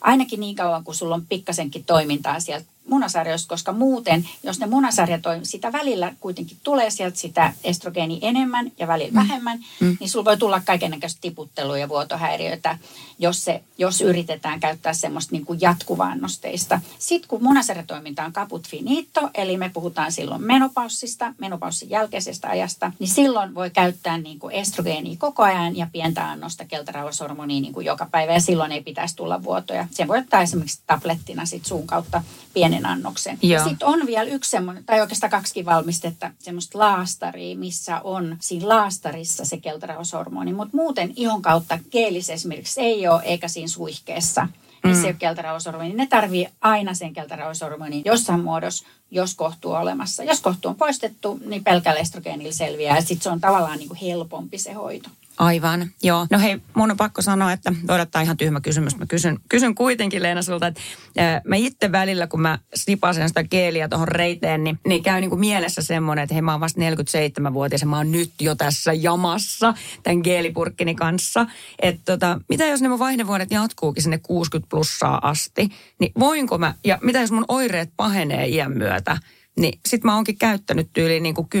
Ainakin 0.00 0.40
niin 0.40 0.56
kauan, 0.56 0.84
kun 0.84 0.94
sulla 0.94 1.14
on 1.14 1.26
pikkasenkin 1.26 1.84
toimintaa 1.84 2.40
sieltä 2.40 2.66
munasarjoista, 2.88 3.48
koska 3.48 3.72
muuten, 3.72 4.28
jos 4.42 4.60
ne 4.60 4.66
munasarjat 4.66 5.26
on, 5.26 5.46
sitä 5.46 5.72
välillä 5.72 6.14
kuitenkin 6.20 6.56
tulee 6.62 6.90
sieltä 6.90 7.18
sitä 7.18 7.52
estrogeeni 7.64 8.18
enemmän 8.22 8.72
ja 8.78 8.86
välillä 8.86 9.10
mm. 9.10 9.16
vähemmän, 9.16 9.58
mm. 9.80 9.96
niin 10.00 10.10
sulla 10.10 10.24
voi 10.24 10.36
tulla 10.36 10.60
kaikenlaista 10.64 11.20
tiputtelua 11.20 11.78
ja 11.78 11.88
vuotohäiriöitä, 11.88 12.78
jos, 13.18 13.44
se, 13.44 13.62
jos 13.78 14.00
yritetään 14.00 14.60
käyttää 14.60 14.94
semmoista 14.94 15.32
niin 15.32 15.44
kuin 15.44 15.60
jatkuvaannosteista. 15.60 16.80
Sitten 16.98 17.28
kun 17.28 17.42
munasarjatoiminta 17.42 18.24
on 18.24 18.32
caput 18.32 18.68
finito, 18.68 19.30
eli 19.34 19.56
me 19.56 19.68
puhutaan 19.68 20.12
silloin 20.12 20.42
menopaussista, 20.42 21.34
menopaussin 21.38 21.90
jälkeisestä 21.90 22.48
ajasta, 22.48 22.92
niin 22.98 23.08
silloin 23.08 23.54
voi 23.54 23.70
käyttää 23.70 24.18
niin 24.18 24.38
kuin 24.38 24.54
estrogeenia 24.54 25.16
koko 25.18 25.42
ajan 25.42 25.76
ja 25.76 25.86
pientä 25.92 26.30
annosta 26.30 26.64
keltarauhashormonia 26.64 27.60
niin 27.60 27.74
kuin 27.74 27.86
joka 27.86 28.08
päivä, 28.10 28.32
ja 28.32 28.40
silloin 28.40 28.72
ei 28.72 28.82
pitäisi 28.82 29.16
tulla 29.16 29.42
vuotoja. 29.42 29.88
Sen 29.90 30.08
voi 30.08 30.18
ottaa 30.18 30.42
esimerkiksi 30.42 30.80
tablettina 30.86 31.46
sit 31.46 31.66
suun 31.66 31.86
kautta 31.86 32.22
pienen 32.54 32.86
annoksen. 32.86 33.38
Joo. 33.42 33.64
Sitten 33.64 33.88
on 33.88 34.06
vielä 34.06 34.30
yksi 34.30 34.50
semmoinen, 34.50 34.84
tai 34.84 35.00
oikeastaan 35.00 35.30
kaksikin 35.30 35.64
valmistetta, 35.64 36.30
semmoista 36.38 36.78
laastaria, 36.78 37.56
missä 37.56 38.00
on 38.04 38.36
siinä 38.40 38.68
laastarissa 38.68 39.44
se 39.44 39.56
keltarauhashormoni. 39.56 40.52
Mutta 40.52 40.76
muuten 40.76 41.12
ihon 41.16 41.42
kautta 41.42 41.78
geelissä 41.90 42.32
esimerkiksi 42.32 42.80
ei 42.80 43.08
ole, 43.08 43.22
eikä 43.22 43.48
siinä 43.48 43.68
suihkeessa 43.68 44.48
mm. 44.84 44.92
ei 44.92 45.04
ole 45.04 45.16
keltarauhashormoni, 45.18 45.88
niin 45.88 45.96
ne 45.96 46.06
tarvii 46.06 46.48
aina 46.60 46.94
sen 46.94 47.12
keltarauhashormonin 47.12 48.02
jossain 48.04 48.40
muodossa, 48.40 48.86
jos 49.10 49.34
kohtu 49.34 49.72
on 49.72 49.80
olemassa. 49.80 50.24
Jos 50.24 50.40
kohtu 50.40 50.68
on 50.68 50.76
poistettu, 50.76 51.40
niin 51.46 51.64
pelkällä 51.64 52.00
estrogeenilla 52.00 52.52
selviää. 52.52 53.00
Sitten 53.00 53.22
se 53.22 53.30
on 53.30 53.40
tavallaan 53.40 53.78
niin 53.78 53.88
kuin 53.88 54.00
helpompi 54.00 54.58
se 54.58 54.72
hoito. 54.72 55.08
Aivan, 55.38 55.90
joo. 56.02 56.26
No 56.30 56.38
hei, 56.38 56.60
mun 56.74 56.90
on 56.90 56.96
pakko 56.96 57.22
sanoa, 57.22 57.52
että 57.52 57.72
odottaa 57.88 58.22
ihan 58.22 58.36
tyhmä 58.36 58.60
kysymys. 58.60 58.98
Mä 58.98 59.06
kysyn, 59.06 59.38
kysyn 59.48 59.74
kuitenkin 59.74 60.22
Leena 60.22 60.42
sulta, 60.42 60.66
että 60.66 60.80
ää, 61.18 61.40
mä 61.48 61.56
itse 61.56 61.92
välillä, 61.92 62.26
kun 62.26 62.40
mä 62.40 62.58
snipasen 62.74 63.28
sitä 63.28 63.44
keeliä 63.44 63.88
tuohon 63.88 64.08
reiteen, 64.08 64.64
niin, 64.64 64.78
niin 64.86 65.02
käy 65.02 65.20
niin 65.20 65.30
kuin 65.30 65.40
mielessä 65.40 65.82
semmoinen, 65.82 66.22
että 66.22 66.34
hei 66.34 66.42
mä 66.42 66.52
oon 66.52 66.60
vasta 66.60 66.80
47-vuotias 66.80 67.80
ja 67.80 67.86
mä 67.86 67.96
oon 67.96 68.12
nyt 68.12 68.32
jo 68.40 68.54
tässä 68.54 68.92
jamassa 68.92 69.74
tämän 70.02 70.20
geelipurkkini 70.24 70.94
kanssa. 70.94 71.46
Että 71.82 72.12
tota, 72.12 72.40
mitä 72.48 72.66
jos 72.66 72.82
ne 72.82 72.88
mun 72.88 72.98
vaihdevuodet 72.98 73.50
jatkuukin 73.50 74.02
sinne 74.02 74.18
60 74.18 74.70
plussaa 74.70 75.18
asti, 75.22 75.68
niin 76.00 76.12
voinko 76.18 76.58
mä, 76.58 76.74
ja 76.84 76.98
mitä 77.02 77.20
jos 77.20 77.32
mun 77.32 77.44
oireet 77.48 77.90
pahenee 77.96 78.46
iän 78.46 78.72
myötä, 78.78 79.18
niin 79.58 79.80
sit 79.88 80.04
mä 80.04 80.14
oonkin 80.14 80.38
käyttänyt 80.38 80.90
tyyliin 80.92 81.22
niin 81.22 81.34
kuin 81.34 81.48
10-15 81.54 81.58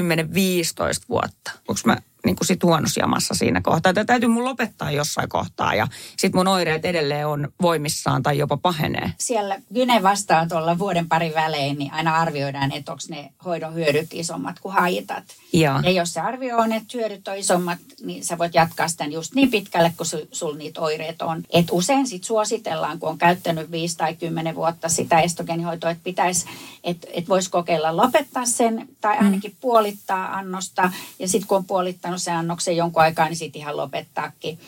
vuotta. 1.08 1.52
Onko 1.68 1.80
mä 1.86 1.96
niin 2.24 2.36
kuin 2.36 2.46
sit 2.46 2.62
huonossa 2.62 3.00
jamassa 3.00 3.34
siinä 3.34 3.60
kohtaa. 3.60 3.92
Tätä 3.92 4.04
täytyy 4.04 4.28
mun 4.28 4.44
lopettaa 4.44 4.90
jossain 4.90 5.28
kohtaa 5.28 5.74
ja 5.74 5.86
sit 6.16 6.34
mun 6.34 6.48
oireet 6.48 6.84
edelleen 6.84 7.26
on 7.26 7.48
voimissaan 7.62 8.22
tai 8.22 8.38
jopa 8.38 8.56
pahenee. 8.56 9.12
Siellä 9.18 9.56
Gyne 9.74 10.02
vastaan 10.02 10.48
tuolla 10.48 10.78
vuoden 10.78 11.08
parin 11.08 11.34
välein, 11.34 11.78
niin 11.78 11.92
aina 11.92 12.16
arvioidaan, 12.16 12.72
että 12.72 12.92
onko 12.92 13.02
ne 13.08 13.32
hoidon 13.44 13.74
hyödyt 13.74 14.08
isommat 14.12 14.60
kuin 14.60 14.74
haitat. 14.74 15.24
Joo. 15.52 15.80
Ja 15.82 15.90
jos 15.90 16.12
se 16.12 16.20
arvio 16.20 16.56
on, 16.56 16.72
että 16.72 16.98
hyödyt 16.98 17.28
on 17.28 17.36
isommat, 17.36 17.78
niin 18.02 18.24
sä 18.24 18.38
voit 18.38 18.54
jatkaa 18.54 18.88
sitä 18.88 19.04
just 19.04 19.34
niin 19.34 19.50
pitkälle, 19.50 19.92
kun 19.96 20.06
sul, 20.06 20.20
sul 20.32 20.54
niitä 20.54 20.80
oireet 20.80 21.22
on. 21.22 21.42
Et 21.50 21.66
usein 21.70 22.06
sit 22.06 22.24
suositellaan, 22.24 22.98
kun 22.98 23.08
on 23.08 23.18
käyttänyt 23.18 23.70
5 23.70 23.96
tai 23.96 24.14
10 24.14 24.54
vuotta 24.54 24.88
sitä 24.88 25.20
estogenihoitoa, 25.20 25.90
että 25.90 26.04
pitäisi, 26.04 26.46
että 26.84 27.06
et 27.12 27.28
voisi 27.28 27.50
kokeilla 27.50 27.96
lopettaa 27.96 28.46
sen 28.46 28.88
tai 29.00 29.18
ainakin 29.18 29.56
puolittaa 29.60 30.34
annosta. 30.34 30.92
Ja 31.18 31.28
sitten 31.28 31.48
kun 31.48 31.56
on 31.56 31.64
puolittanut 31.64 32.09
sen 32.18 32.36
annoksen 32.36 32.76
jonkun 32.76 33.02
aikaa, 33.02 33.26
niin 33.26 33.36
sitten 33.36 33.60
ihan 33.60 33.76
lopettaakin. 33.76 34.58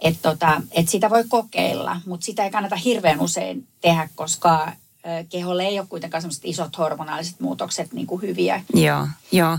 Että 0.00 0.30
tota, 0.30 0.62
et 0.70 0.88
sitä 0.88 1.10
voi 1.10 1.24
kokeilla, 1.28 2.00
mutta 2.06 2.24
sitä 2.24 2.44
ei 2.44 2.50
kannata 2.50 2.76
hirveän 2.76 3.20
usein 3.20 3.66
tehdä, 3.80 4.08
koska 4.14 4.72
keholle 5.28 5.62
ei 5.62 5.78
ole 5.78 5.86
kuitenkaan 5.86 6.24
isot 6.44 6.78
hormonaaliset 6.78 7.40
muutokset 7.40 7.92
niin 7.92 8.06
kuin 8.06 8.22
hyviä. 8.22 8.64
Joo, 8.74 9.06
joo. 9.32 9.58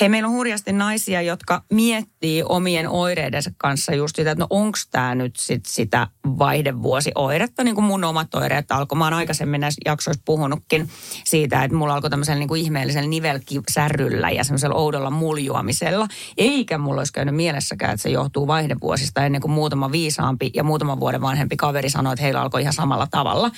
Hei, 0.00 0.08
meillä 0.08 0.28
on 0.28 0.34
hurjasti 0.34 0.72
naisia, 0.72 1.22
jotka 1.22 1.62
miettii 1.72 2.42
omien 2.48 2.88
oireidensa 2.88 3.50
kanssa 3.56 3.94
just 3.94 4.16
sitä, 4.16 4.30
että 4.30 4.42
no 4.42 4.46
onko 4.50 4.78
tämä 4.90 5.14
nyt 5.14 5.36
sit 5.36 5.66
sitä 5.66 6.08
vaihdevuosioiretta, 6.24 7.64
niin 7.64 7.74
kuin 7.74 7.84
mun 7.84 8.04
omat 8.04 8.34
oireet 8.34 8.72
alkoi. 8.72 8.98
Mä 8.98 9.04
oon 9.04 9.14
aikaisemmin 9.14 9.60
näissä 9.60 9.80
jaksoissa 9.84 10.22
puhunutkin 10.24 10.88
siitä, 11.24 11.64
että 11.64 11.76
mulla 11.76 11.94
alkoi 11.94 12.10
tämmöisellä 12.10 12.38
niin 12.38 12.48
kuin 12.48 12.60
ihmeellisellä 12.60 13.08
nivelkisärryllä 13.08 14.30
ja 14.30 14.44
semmoisella 14.44 14.76
oudolla 14.76 15.10
muljuamisella. 15.10 16.08
Eikä 16.36 16.78
mulla 16.78 17.00
olisi 17.00 17.12
käynyt 17.12 17.36
mielessäkään, 17.36 17.94
että 17.94 18.02
se 18.02 18.10
johtuu 18.10 18.46
vaihdevuosista 18.46 19.26
ennen 19.26 19.40
kuin 19.40 19.52
muutama 19.52 19.92
viisaampi 19.92 20.50
ja 20.54 20.64
muutaman 20.64 21.00
vuoden 21.00 21.20
vanhempi 21.20 21.56
kaveri 21.56 21.90
sanoi, 21.90 22.12
että 22.12 22.22
heillä 22.22 22.40
alkoi 22.40 22.62
ihan 22.62 22.72
samalla 22.72 23.06
tavalla. 23.10 23.50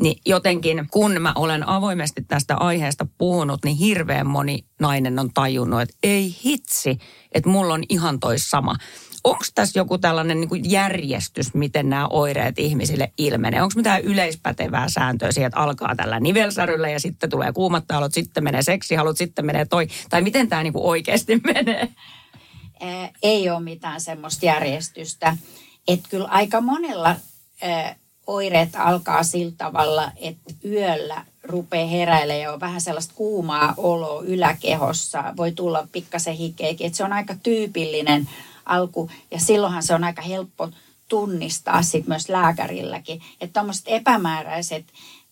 Niin 0.00 0.20
jotenkin, 0.26 0.86
kun 0.90 1.22
mä 1.22 1.32
olen 1.36 1.68
avoimesti 1.68 2.22
tästä 2.28 2.56
aiheesta 2.56 3.06
puhunut, 3.18 3.64
niin 3.64 3.76
hirveän 3.76 4.26
moni 4.26 4.67
nainen 4.80 5.18
on 5.18 5.30
tajunnut, 5.34 5.80
että 5.80 5.96
ei 6.02 6.36
hitsi, 6.44 6.98
että 7.32 7.50
mulla 7.50 7.74
on 7.74 7.84
ihan 7.88 8.20
toi 8.20 8.38
sama. 8.38 8.76
Onko 9.24 9.44
tässä 9.54 9.78
joku 9.78 9.98
tällainen 9.98 10.40
niin 10.40 10.70
järjestys, 10.70 11.54
miten 11.54 11.90
nämä 11.90 12.06
oireet 12.08 12.58
ihmisille 12.58 13.12
ilmenee? 13.18 13.62
Onko 13.62 13.72
mitään 13.76 14.02
yleispätevää 14.02 14.88
sääntöä 14.88 15.32
siihen, 15.32 15.46
että 15.46 15.60
alkaa 15.60 15.96
tällä 15.96 16.20
nivelsäryllä 16.20 16.88
ja 16.88 17.00
sitten 17.00 17.30
tulee 17.30 17.52
kuumat 17.52 17.84
talot, 17.86 18.14
sitten 18.14 18.44
menee 18.44 18.62
seksihalut, 18.62 19.16
sitten 19.16 19.46
menee 19.46 19.64
toi? 19.64 19.86
Tai 20.10 20.22
miten 20.22 20.48
tämä 20.48 20.62
niin 20.62 20.72
oikeasti 20.76 21.40
menee? 21.54 21.88
Ei 23.22 23.50
ole 23.50 23.60
mitään 23.60 24.00
semmoista 24.00 24.46
järjestystä. 24.46 25.36
Että 25.88 26.08
kyllä 26.08 26.28
aika 26.28 26.60
monella 26.60 27.16
oireet 28.28 28.76
alkaa 28.76 29.22
sillä 29.22 29.52
tavalla, 29.58 30.12
että 30.16 30.54
yöllä 30.64 31.24
rupeaa 31.42 31.88
heräilemään 31.88 32.40
ja 32.40 32.52
on 32.52 32.60
vähän 32.60 32.80
sellaista 32.80 33.14
kuumaa 33.16 33.74
oloa 33.76 34.22
yläkehossa. 34.22 35.24
Voi 35.36 35.52
tulla 35.52 35.88
pikkasen 35.92 36.34
hikeikin. 36.34 36.86
Että 36.86 36.96
se 36.96 37.04
on 37.04 37.12
aika 37.12 37.34
tyypillinen 37.42 38.28
alku 38.66 39.10
ja 39.30 39.40
silloinhan 39.40 39.82
se 39.82 39.94
on 39.94 40.04
aika 40.04 40.22
helppo 40.22 40.70
tunnistaa 41.08 41.82
sit 41.82 42.06
myös 42.06 42.28
lääkärilläkin. 42.28 43.22
Että 43.40 43.60
tuommoiset 43.60 43.84
epämääräiset 43.86 44.84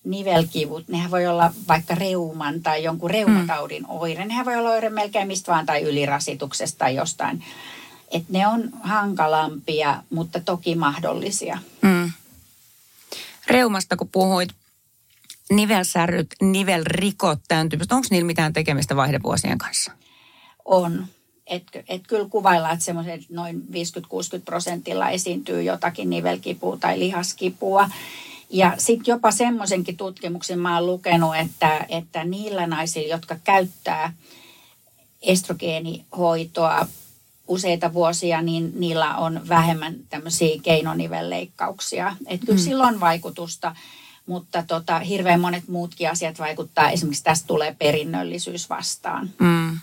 nivelkivut, 0.04 0.88
nehän 0.88 1.10
voi 1.10 1.26
olla 1.26 1.50
vaikka 1.68 1.94
reuman 1.94 2.62
tai 2.62 2.84
jonkun 2.84 3.10
reumataudin 3.10 3.84
oire. 3.88 4.24
Nehän 4.24 4.46
voi 4.46 4.56
olla 4.56 4.70
oire 4.70 4.90
melkein 4.90 5.26
mistä 5.26 5.52
vaan 5.52 5.66
tai 5.66 5.82
ylirasituksesta 5.82 6.78
tai 6.78 6.94
jostain. 6.94 7.44
Että 8.10 8.32
ne 8.32 8.46
on 8.46 8.70
hankalampia, 8.82 10.02
mutta 10.10 10.40
toki 10.40 10.74
mahdollisia. 10.74 11.58
Mm. 11.82 11.95
Reumasta 13.46 13.96
kun 13.96 14.08
puhuit, 14.08 14.48
nivelsärryt, 15.50 16.26
nivelrikot, 16.40 17.38
tämän 17.48 17.68
tyyppistä. 17.68 17.94
Onko 17.94 18.08
niillä 18.10 18.26
mitään 18.26 18.52
tekemistä 18.52 18.96
vaihdevuosien 18.96 19.58
kanssa? 19.58 19.92
On. 20.64 21.06
Et, 21.46 21.62
et 21.88 22.02
kyllä 22.08 22.28
kuvaillaan, 22.28 22.72
että 22.72 22.84
semmoiset 22.84 23.20
noin 23.30 23.62
50-60 23.70 23.72
prosentilla 24.44 25.10
esiintyy 25.10 25.62
jotakin 25.62 26.10
nivelkipua 26.10 26.76
tai 26.76 26.98
lihaskipua. 26.98 27.90
Ja 28.50 28.74
sitten 28.78 29.12
jopa 29.12 29.30
semmoisenkin 29.30 29.96
tutkimuksen 29.96 30.58
mä 30.58 30.74
oon 30.74 30.86
lukenut, 30.86 31.36
että, 31.36 31.86
että 31.88 32.24
niillä 32.24 32.66
naisilla, 32.66 33.14
jotka 33.14 33.36
käyttää 33.44 34.12
estrogeenihoitoa 35.22 36.86
useita 37.48 37.92
vuosia, 37.92 38.42
niin 38.42 38.72
niillä 38.74 39.16
on 39.16 39.48
vähemmän 39.48 39.94
tämmöisiä 40.08 40.60
keinonivelleikkauksia. 40.62 42.16
Että 42.26 42.46
kyllä 42.46 42.58
mm. 42.58 42.64
sillä 42.64 42.84
on 42.84 43.00
vaikutusta, 43.00 43.76
mutta 44.26 44.62
tota, 44.62 44.98
hirveän 44.98 45.40
monet 45.40 45.68
muutkin 45.68 46.10
asiat 46.10 46.38
vaikuttaa. 46.38 46.90
Esimerkiksi 46.90 47.24
tästä 47.24 47.46
tulee 47.46 47.76
perinnöllisyys 47.78 48.70
vastaan. 48.70 49.30
Mm. 49.38 49.78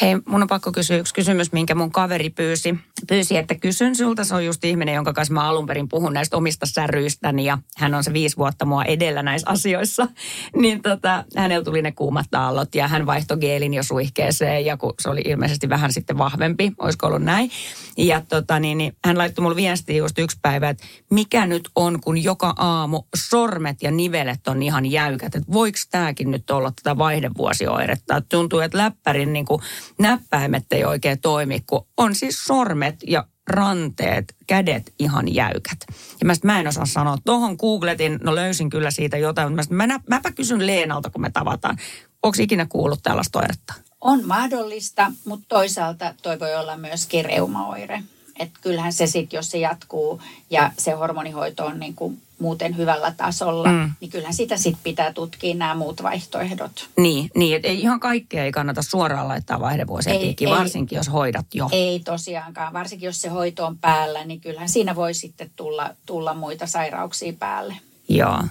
Hei, 0.00 0.16
mun 0.26 0.42
on 0.42 0.48
pakko 0.48 0.72
kysyä 0.72 0.96
yksi 0.96 1.14
kysymys, 1.14 1.52
minkä 1.52 1.74
mun 1.74 1.92
kaveri 1.92 2.30
pyysi. 2.30 2.74
Pyysi, 3.08 3.36
että 3.36 3.54
kysyn 3.54 3.96
sulta. 3.96 4.24
Se 4.24 4.34
on 4.34 4.44
just 4.44 4.64
ihminen, 4.64 4.94
jonka 4.94 5.12
kanssa 5.12 5.34
mä 5.34 5.48
alun 5.48 5.66
perin 5.66 5.88
puhun 5.88 6.12
näistä 6.12 6.36
omista 6.36 6.66
särryistäni 6.66 7.44
ja 7.44 7.58
hän 7.76 7.94
on 7.94 8.04
se 8.04 8.12
viisi 8.12 8.36
vuotta 8.36 8.64
mua 8.64 8.84
edellä 8.84 9.22
näissä 9.22 9.50
asioissa. 9.50 10.08
Niin 10.56 10.82
tota, 10.82 11.24
hänellä 11.36 11.64
tuli 11.64 11.82
ne 11.82 11.92
kuumat 11.92 12.34
aallot 12.34 12.74
ja 12.74 12.88
hän 12.88 13.06
vaihtoi 13.06 13.36
geelin 13.36 13.74
jo 13.74 13.82
suihkeeseen 13.82 14.64
ja 14.64 14.76
kun 14.76 14.94
se 15.00 15.08
oli 15.08 15.20
ilmeisesti 15.24 15.68
vähän 15.68 15.92
sitten 15.92 16.18
vahvempi, 16.18 16.72
olisiko 16.78 17.06
ollut 17.06 17.22
näin. 17.22 17.50
Ja 17.98 18.22
tota, 18.28 18.60
niin, 18.60 18.78
niin, 18.78 18.96
hän 19.04 19.18
laittoi 19.18 19.42
mulle 19.42 19.56
viestiä 19.56 19.96
just 19.96 20.18
yksi 20.18 20.38
päivä, 20.42 20.68
että 20.68 20.84
mikä 21.10 21.46
nyt 21.46 21.68
on, 21.74 22.00
kun 22.00 22.24
joka 22.24 22.54
aamu 22.56 23.02
sormet 23.16 23.82
ja 23.82 23.90
nivelet 23.90 24.48
on 24.48 24.62
ihan 24.62 24.86
jäykät. 24.86 25.34
Että 25.34 25.52
voiko 25.52 25.78
tämäkin 25.90 26.30
nyt 26.30 26.50
olla 26.50 26.72
tätä 26.82 26.98
vaihdevuosioiretta? 26.98 28.20
Tuntuu, 28.20 28.60
että 28.60 28.78
läppärin 28.78 29.32
niin 29.32 29.46
kuin 29.46 29.62
näppäimet 29.98 30.64
ei 30.70 30.84
oikein 30.84 31.20
toimi, 31.20 31.60
kun 31.66 31.86
on 31.96 32.14
siis 32.14 32.44
sormet 32.44 32.96
ja 33.06 33.24
ranteet, 33.46 34.34
kädet 34.46 34.92
ihan 34.98 35.34
jäykät. 35.34 35.78
Ja 36.20 36.26
mä, 36.26 36.34
sit, 36.34 36.44
mä 36.44 36.60
en 36.60 36.68
osaa 36.68 36.86
sanoa. 36.86 37.18
Tuohon 37.24 37.56
googletin, 37.60 38.18
no 38.22 38.34
löysin 38.34 38.70
kyllä 38.70 38.90
siitä 38.90 39.16
jotain, 39.16 39.56
mutta 39.56 39.74
mä, 39.74 39.86
mä, 39.86 40.00
mäpä 40.08 40.32
kysyn 40.32 40.66
Leenalta, 40.66 41.10
kun 41.10 41.22
me 41.22 41.30
tavataan. 41.30 41.78
Onko 42.22 42.36
ikinä 42.40 42.66
kuullut 42.66 43.02
tällaista 43.02 43.38
oiretta? 43.38 43.74
On 44.00 44.26
mahdollista, 44.26 45.12
mutta 45.24 45.46
toisaalta 45.48 46.14
toi 46.22 46.40
voi 46.40 46.54
olla 46.54 46.76
myöskin 46.76 47.24
reumaoire. 47.24 48.02
Että 48.38 48.58
kyllähän 48.62 48.92
se 48.92 49.06
sitten, 49.06 49.38
jos 49.38 49.50
se 49.50 49.58
jatkuu 49.58 50.22
ja 50.50 50.72
se 50.78 50.90
hormonihoito 50.90 51.66
on 51.66 51.80
niin 51.80 51.94
kuin 51.94 52.22
muuten 52.42 52.76
hyvällä 52.76 53.14
tasolla, 53.16 53.68
mm. 53.68 53.92
niin 54.00 54.10
kyllähän 54.10 54.34
sitä 54.34 54.56
sitten 54.56 54.82
pitää 54.82 55.12
tutkia 55.12 55.54
nämä 55.54 55.74
muut 55.74 56.02
vaihtoehdot. 56.02 56.90
Niin, 56.96 57.30
niin 57.36 57.56
että 57.56 57.68
ihan 57.68 58.00
kaikkea 58.00 58.44
ei 58.44 58.52
kannata 58.52 58.82
suoraan 58.82 59.28
laittaa 59.28 59.60
vaihdevuosien 59.60 60.20
piikkiin, 60.20 60.50
varsinkin 60.50 60.96
jos 60.96 61.12
hoidat 61.12 61.46
jo. 61.54 61.68
Ei 61.72 62.00
tosiaankaan, 62.00 62.72
varsinkin 62.72 63.06
jos 63.06 63.22
se 63.22 63.28
hoito 63.28 63.66
on 63.66 63.78
päällä, 63.78 64.24
niin 64.24 64.40
kyllähän 64.40 64.68
siinä 64.68 64.96
voi 64.96 65.14
sitten 65.14 65.50
tulla, 65.56 65.90
tulla 66.06 66.34
muita 66.34 66.66
sairauksia 66.66 67.32
päälle. 67.32 67.74
Joo. 68.08 68.42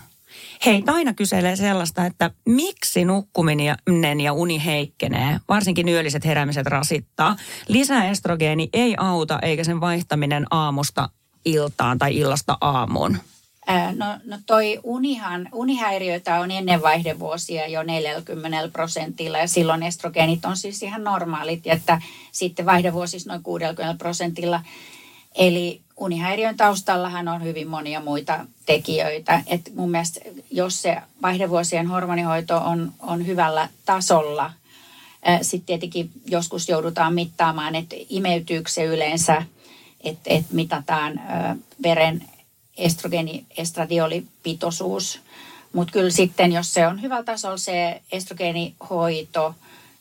Hei, 0.66 0.82
Taina 0.82 1.14
kyselee 1.14 1.56
sellaista, 1.56 2.06
että 2.06 2.32
miksi 2.46 3.06
nukkuminen 3.06 4.22
ja 4.22 4.34
uni 4.34 4.66
heikkenee, 4.66 5.40
varsinkin 5.50 5.90
yölliset 5.90 6.26
heräämiset 6.26 6.68
rasittaa. 6.68 7.36
Lisäestrogeeni 7.68 8.70
ei 8.74 8.96
auta 8.98 9.40
eikä 9.42 9.64
sen 9.64 9.82
vaihtaminen 9.82 10.46
aamusta 10.52 11.10
iltaan 11.46 11.98
tai 11.98 12.18
illasta 12.18 12.58
aamuun. 12.62 13.18
No, 13.96 14.06
no 14.26 14.38
toi 14.46 14.80
unihan, 14.84 15.50
unihäiriöitä 15.54 16.40
on 16.40 16.52
ennen 16.52 16.82
vaihdevuosia 16.82 17.68
jo 17.68 17.84
40 17.84 18.70
prosentilla 18.74 19.38
ja 19.38 19.48
silloin 19.48 19.84
estrogeenit 19.84 20.46
on 20.46 20.58
siis 20.58 20.84
ihan 20.84 21.04
normaalit, 21.04 21.62
että 21.66 22.02
sitten 22.32 22.66
vaihdevuosissa 22.66 23.30
noin 23.30 23.44
60 23.44 23.98
prosentilla. 23.98 24.62
Eli 25.36 25.82
unihäiriön 25.98 26.58
taustallahan 26.58 27.28
on 27.28 27.44
hyvin 27.44 27.68
monia 27.68 28.02
muita 28.02 28.46
tekijöitä. 28.66 29.44
Et 29.48 29.72
mun 29.76 29.92
mielestä 29.92 30.20
jos 30.52 30.82
se 30.82 30.98
vaihdevuosien 31.22 31.88
hormonihoito 31.88 32.58
on, 32.58 32.92
on 33.00 33.28
hyvällä 33.28 33.70
tasolla, 33.86 34.54
sitten 35.42 35.66
tietenkin 35.66 36.12
joskus 36.26 36.70
joudutaan 36.70 37.14
mittaamaan, 37.14 37.76
että 37.76 37.96
imeytyykö 38.10 38.70
se 38.70 38.84
yleensä, 38.84 39.44
että 40.04 40.30
et 40.30 40.46
mitataan 40.52 41.22
veren 41.84 42.24
estrogeeni, 42.78 43.46
estradiolipitoisuus. 43.58 45.20
Mutta 45.74 45.92
kyllä 45.92 46.10
sitten, 46.10 46.52
jos 46.52 46.74
se 46.74 46.88
on 46.88 47.02
hyvällä 47.02 47.24
tasolla 47.24 47.58
se 47.58 48.02
estrogeenihoito, 48.12 49.56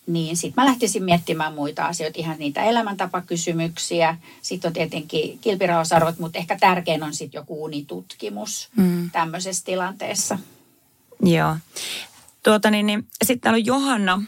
niin 0.07 0.37
sitten 0.37 0.65
mä 0.65 0.69
lähtisin 0.69 1.05
miettimään 1.05 1.55
muita 1.55 1.87
asioita, 1.87 2.19
ihan 2.21 2.39
niitä 2.39 2.65
elämäntapakysymyksiä. 2.65 4.17
Sitten 4.43 4.69
on 4.69 4.73
tietenkin 4.73 5.39
kilpirauhasarvot, 5.39 6.19
mutta 6.19 6.39
ehkä 6.39 6.59
tärkein 6.61 7.03
on 7.03 7.15
sitten 7.15 7.39
joku 7.39 7.65
unitutkimus 7.65 8.69
mm. 8.77 9.11
tämmöisessä 9.11 9.65
tilanteessa. 9.65 10.39
Joo. 11.23 11.57
Tuota 12.43 12.71
niin, 12.71 12.87
niin 12.87 13.07
sitten 13.25 13.41
täällä 13.41 13.57
on 13.57 13.67
Johanna 13.67 14.23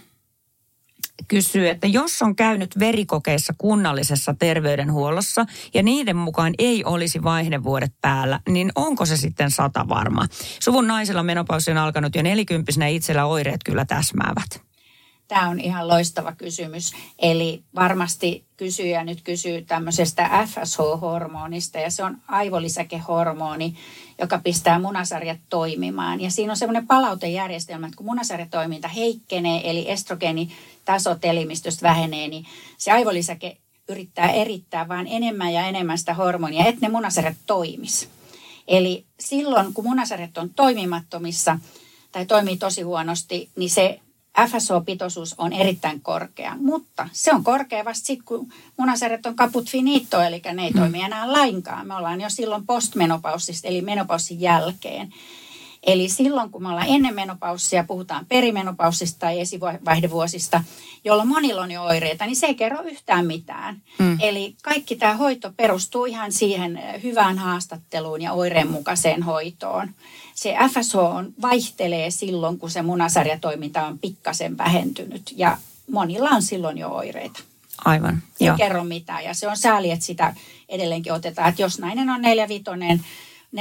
kysyy, 1.29 1.69
että 1.69 1.87
jos 1.87 2.23
on 2.23 2.37
käynyt 2.37 2.79
verikokeissa 2.79 3.55
kunnallisessa 3.59 4.35
terveydenhuollossa 4.39 5.47
ja 5.75 5.83
niiden 5.83 6.17
mukaan 6.17 6.55
ei 6.59 6.85
olisi 6.85 7.23
vaihdevuodet 7.23 7.93
päällä, 8.01 8.41
niin 8.49 8.73
onko 8.75 9.07
se 9.07 9.17
sitten 9.17 9.51
sata 9.51 9.89
varma? 9.89 10.27
Suvun 10.61 10.87
naisella 10.87 11.23
menopausi 11.23 11.71
on 11.71 11.79
alkanut 11.79 12.15
jo 12.15 12.23
nelikymppisenä 12.23 12.87
itsellä 12.87 13.25
oireet 13.25 13.61
kyllä 13.65 13.85
täsmäävät. 13.85 14.63
Tämä 15.33 15.49
on 15.49 15.61
ihan 15.61 15.89
loistava 15.89 16.33
kysymys. 16.33 16.93
Eli 17.19 17.63
varmasti 17.75 18.45
kysyjä 18.57 19.05
nyt 19.05 19.23
kysyy 19.23 19.63
tämmöisestä 19.63 20.47
FSH-hormonista 20.47 21.79
ja 21.79 21.91
se 21.91 22.05
on 22.05 22.17
aivolisäkehormoni, 22.29 23.75
joka 24.19 24.39
pistää 24.39 24.79
munasarjat 24.79 25.39
toimimaan. 25.49 26.21
Ja 26.21 26.31
siinä 26.31 26.53
on 26.53 26.57
semmoinen 26.57 26.87
palautejärjestelmä, 26.87 27.87
että 27.87 27.97
kun 27.97 28.07
munasarjatoiminta 28.07 28.89
heikkenee, 28.89 29.71
eli 29.71 29.87
estrogenitasot 30.83 31.25
elimistöstä 31.25 31.89
vähenee, 31.89 32.29
niin 32.29 32.47
se 32.79 32.91
aivolisäke 32.91 33.57
yrittää 33.89 34.31
erittää 34.31 34.89
vain 34.89 35.07
enemmän 35.11 35.53
ja 35.53 35.67
enemmän 35.67 35.99
sitä 35.99 36.15
hormonia, 36.15 36.65
että 36.65 36.81
ne 36.87 36.93
munasarjat 36.93 37.37
toimis. 37.47 38.09
Eli 38.69 39.05
silloin, 39.21 39.75
kun 39.75 39.85
munasarjat 39.85 40.39
on 40.39 40.51
toimimattomissa 40.51 41.59
tai 42.13 42.27
toimii 42.27 42.57
tosi 42.57 42.83
huonosti, 42.83 43.51
niin 43.57 43.71
se 43.71 44.01
FSO-pitoisuus 44.39 45.35
on 45.39 45.53
erittäin 45.53 46.01
korkea, 46.01 46.57
mutta 46.61 47.09
se 47.13 47.33
on 47.33 47.45
korkea 47.45 47.85
vasta 47.85 48.07
sitten, 48.07 48.25
kun 48.25 48.53
munasarjat 48.79 49.27
on 49.27 49.37
kaput 49.37 49.71
finito, 49.71 50.21
eli 50.21 50.43
ne 50.55 50.65
ei 50.65 50.71
mm. 50.71 50.79
toimi 50.79 51.03
enää 51.03 51.33
lainkaan. 51.33 51.87
Me 51.87 51.95
ollaan 51.95 52.21
jo 52.21 52.31
silloin 52.31 52.67
postmenopausista, 52.67 53.69
eli 53.69 53.83
menopausin 53.83 54.41
jälkeen. 54.41 55.15
Eli 55.83 56.09
silloin, 56.09 56.51
kun 56.51 56.63
me 56.63 56.69
ollaan 56.69 56.89
ennen 56.89 57.15
menopaussia, 57.15 57.85
puhutaan 57.85 58.27
perimenopausista 58.27 59.19
tai 59.19 59.41
esivaihdevuosista, 59.41 60.65
jolloin 61.05 61.29
monilla 61.29 61.63
on 61.63 61.71
jo 61.71 61.83
oireita, 61.83 62.27
niin 62.27 62.37
se 62.37 62.47
ei 62.47 62.55
kerro 62.55 62.83
yhtään 62.83 63.27
mitään. 63.27 63.83
Mm. 63.99 64.19
Eli 64.21 64.57
kaikki 64.63 64.97
tämä 64.97 65.17
hoito 65.17 65.53
perustuu 65.57 66.05
ihan 66.05 66.33
siihen 66.33 66.81
hyvään 67.03 67.39
haastatteluun 67.39 68.23
ja 68.23 68.33
oireenmukaiseen 68.33 69.23
hoitoon 69.23 69.89
se 70.35 70.57
FSH 70.69 70.97
on, 70.97 71.35
vaihtelee 71.43 72.11
silloin, 72.11 72.59
kun 72.59 72.71
se 72.71 72.83
munasarjatoiminta 72.83 73.87
on 73.87 73.99
pikkasen 73.99 74.59
vähentynyt 74.59 75.35
ja 75.37 75.59
monilla 75.91 76.31
on 76.31 76.43
silloin 76.43 76.79
jo 76.79 76.89
oireita. 76.89 77.41
Aivan, 77.85 78.23
Ei 78.41 78.47
joo. 78.47 78.57
kerro 78.57 78.85
mitään 78.85 79.25
ja 79.25 79.35
se 79.35 79.49
on 79.49 79.57
sääli, 79.57 79.91
että 79.91 80.05
sitä 80.05 80.35
edelleenkin 80.69 81.13
otetaan. 81.13 81.49
Että 81.49 81.63
jos 81.63 81.79
nainen 81.79 82.11
on 82.11 82.21
4-5 82.21 82.25
4-5 83.57 83.61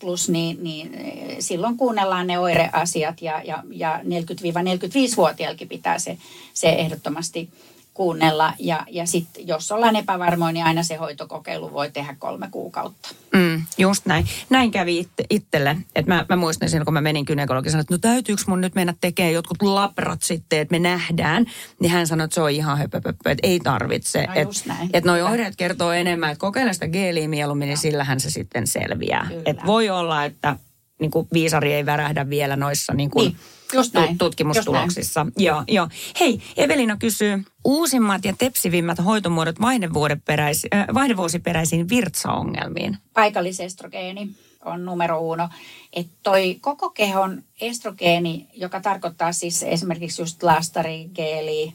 plus, 0.00 0.28
niin, 0.28 0.64
niin 0.64 0.94
eh, 0.94 1.36
silloin 1.38 1.76
kuunnellaan 1.76 2.26
ne 2.26 2.38
oireasiat 2.38 3.22
ja, 3.22 3.42
ja, 3.44 3.62
ja 3.70 4.00
40-45-vuotiaalkin 4.02 5.68
pitää 5.68 5.98
se, 5.98 6.18
se 6.54 6.68
ehdottomasti 6.68 7.48
kuunnella. 7.94 8.52
Ja, 8.58 8.86
ja 8.90 9.06
sitten 9.06 9.48
jos 9.48 9.72
ollaan 9.72 9.96
epävarmoja, 9.96 10.52
niin 10.52 10.64
aina 10.64 10.82
se 10.82 10.96
hoitokokeilu 10.96 11.72
voi 11.72 11.90
tehdä 11.90 12.16
kolme 12.18 12.48
kuukautta. 12.50 13.08
Mm, 13.32 13.62
just 13.78 14.06
näin. 14.06 14.26
Näin 14.50 14.70
kävi 14.70 14.98
itse, 14.98 15.24
itselle. 15.30 15.76
Et 15.94 16.06
mä, 16.06 16.26
mä 16.28 16.36
muistan 16.36 16.68
siinä, 16.68 16.84
kun 16.84 16.94
mä 16.94 17.00
menin 17.00 17.24
gynekologin, 17.26 17.80
että 17.80 17.94
no 17.94 17.98
täytyykö 17.98 18.42
mun 18.46 18.60
nyt 18.60 18.74
mennä 18.74 18.94
tekemään 19.00 19.34
jotkut 19.34 19.62
labrat 19.62 20.22
sitten, 20.22 20.58
että 20.58 20.72
me 20.72 20.78
nähdään. 20.78 21.46
Niin 21.80 21.92
hän 21.92 22.06
sanoi, 22.06 22.24
että 22.24 22.34
se 22.34 22.40
on 22.40 22.50
ihan 22.50 22.78
höpöpöpö, 22.78 23.30
että 23.30 23.46
ei 23.46 23.60
tarvitse. 23.60 24.26
No 24.26 24.32
että 24.34 24.76
et 24.92 25.04
noi 25.04 25.22
oireet 25.22 25.56
kertoo 25.56 25.92
enemmän, 25.92 26.30
että 26.30 26.40
kokeile 26.40 26.72
sitä 26.72 26.88
geeliä 26.88 27.28
mieluummin, 27.28 27.68
niin 27.68 27.78
sillähän 27.78 28.20
se 28.20 28.30
sitten 28.30 28.66
selviää. 28.66 29.28
Et 29.46 29.56
voi 29.66 29.90
olla, 29.90 30.24
että 30.24 30.56
niin 31.02 31.10
kuin 31.10 31.28
viisari 31.32 31.72
ei 31.72 31.86
värähdä 31.86 32.30
vielä 32.30 32.56
noissa 32.56 32.94
niin 32.94 33.10
kuin, 33.10 33.24
niin 33.24 33.36
Just 33.72 33.94
näin. 33.94 34.18
tutkimustuloksissa. 34.18 35.20
Just 35.20 35.36
näin. 35.36 35.46
Joo, 35.46 35.64
joo. 35.68 35.88
Hei, 36.20 36.40
Evelina 36.56 36.96
kysyy, 36.96 37.44
uusimmat 37.64 38.24
ja 38.24 38.34
tepsivimmät 38.38 38.98
hoitomuodot 39.04 39.56
äh, 39.60 40.86
vaihdevuosiperäisiin 40.94 41.88
virtsaongelmiin? 41.88 42.98
Paikallisestrogeeni 43.14 44.30
on 44.64 44.84
numero 44.84 45.20
uno. 45.20 45.48
Että 45.92 46.12
toi 46.22 46.58
koko 46.60 46.90
kehon 46.90 47.42
estrogeeni, 47.60 48.46
joka 48.54 48.80
tarkoittaa 48.80 49.32
siis 49.32 49.62
esimerkiksi 49.62 50.22
just 50.22 50.42
lastari, 50.42 51.10
geeli, 51.14 51.72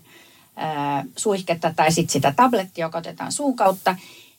äh, 0.57 1.05
suihketta 1.17 1.73
tai 1.75 1.91
sitten 1.91 2.13
sitä 2.13 2.33
tablettia, 2.35 2.85
joka 2.85 2.97
otetaan 2.97 3.31
suun 3.31 3.55
kautta, 3.55 3.95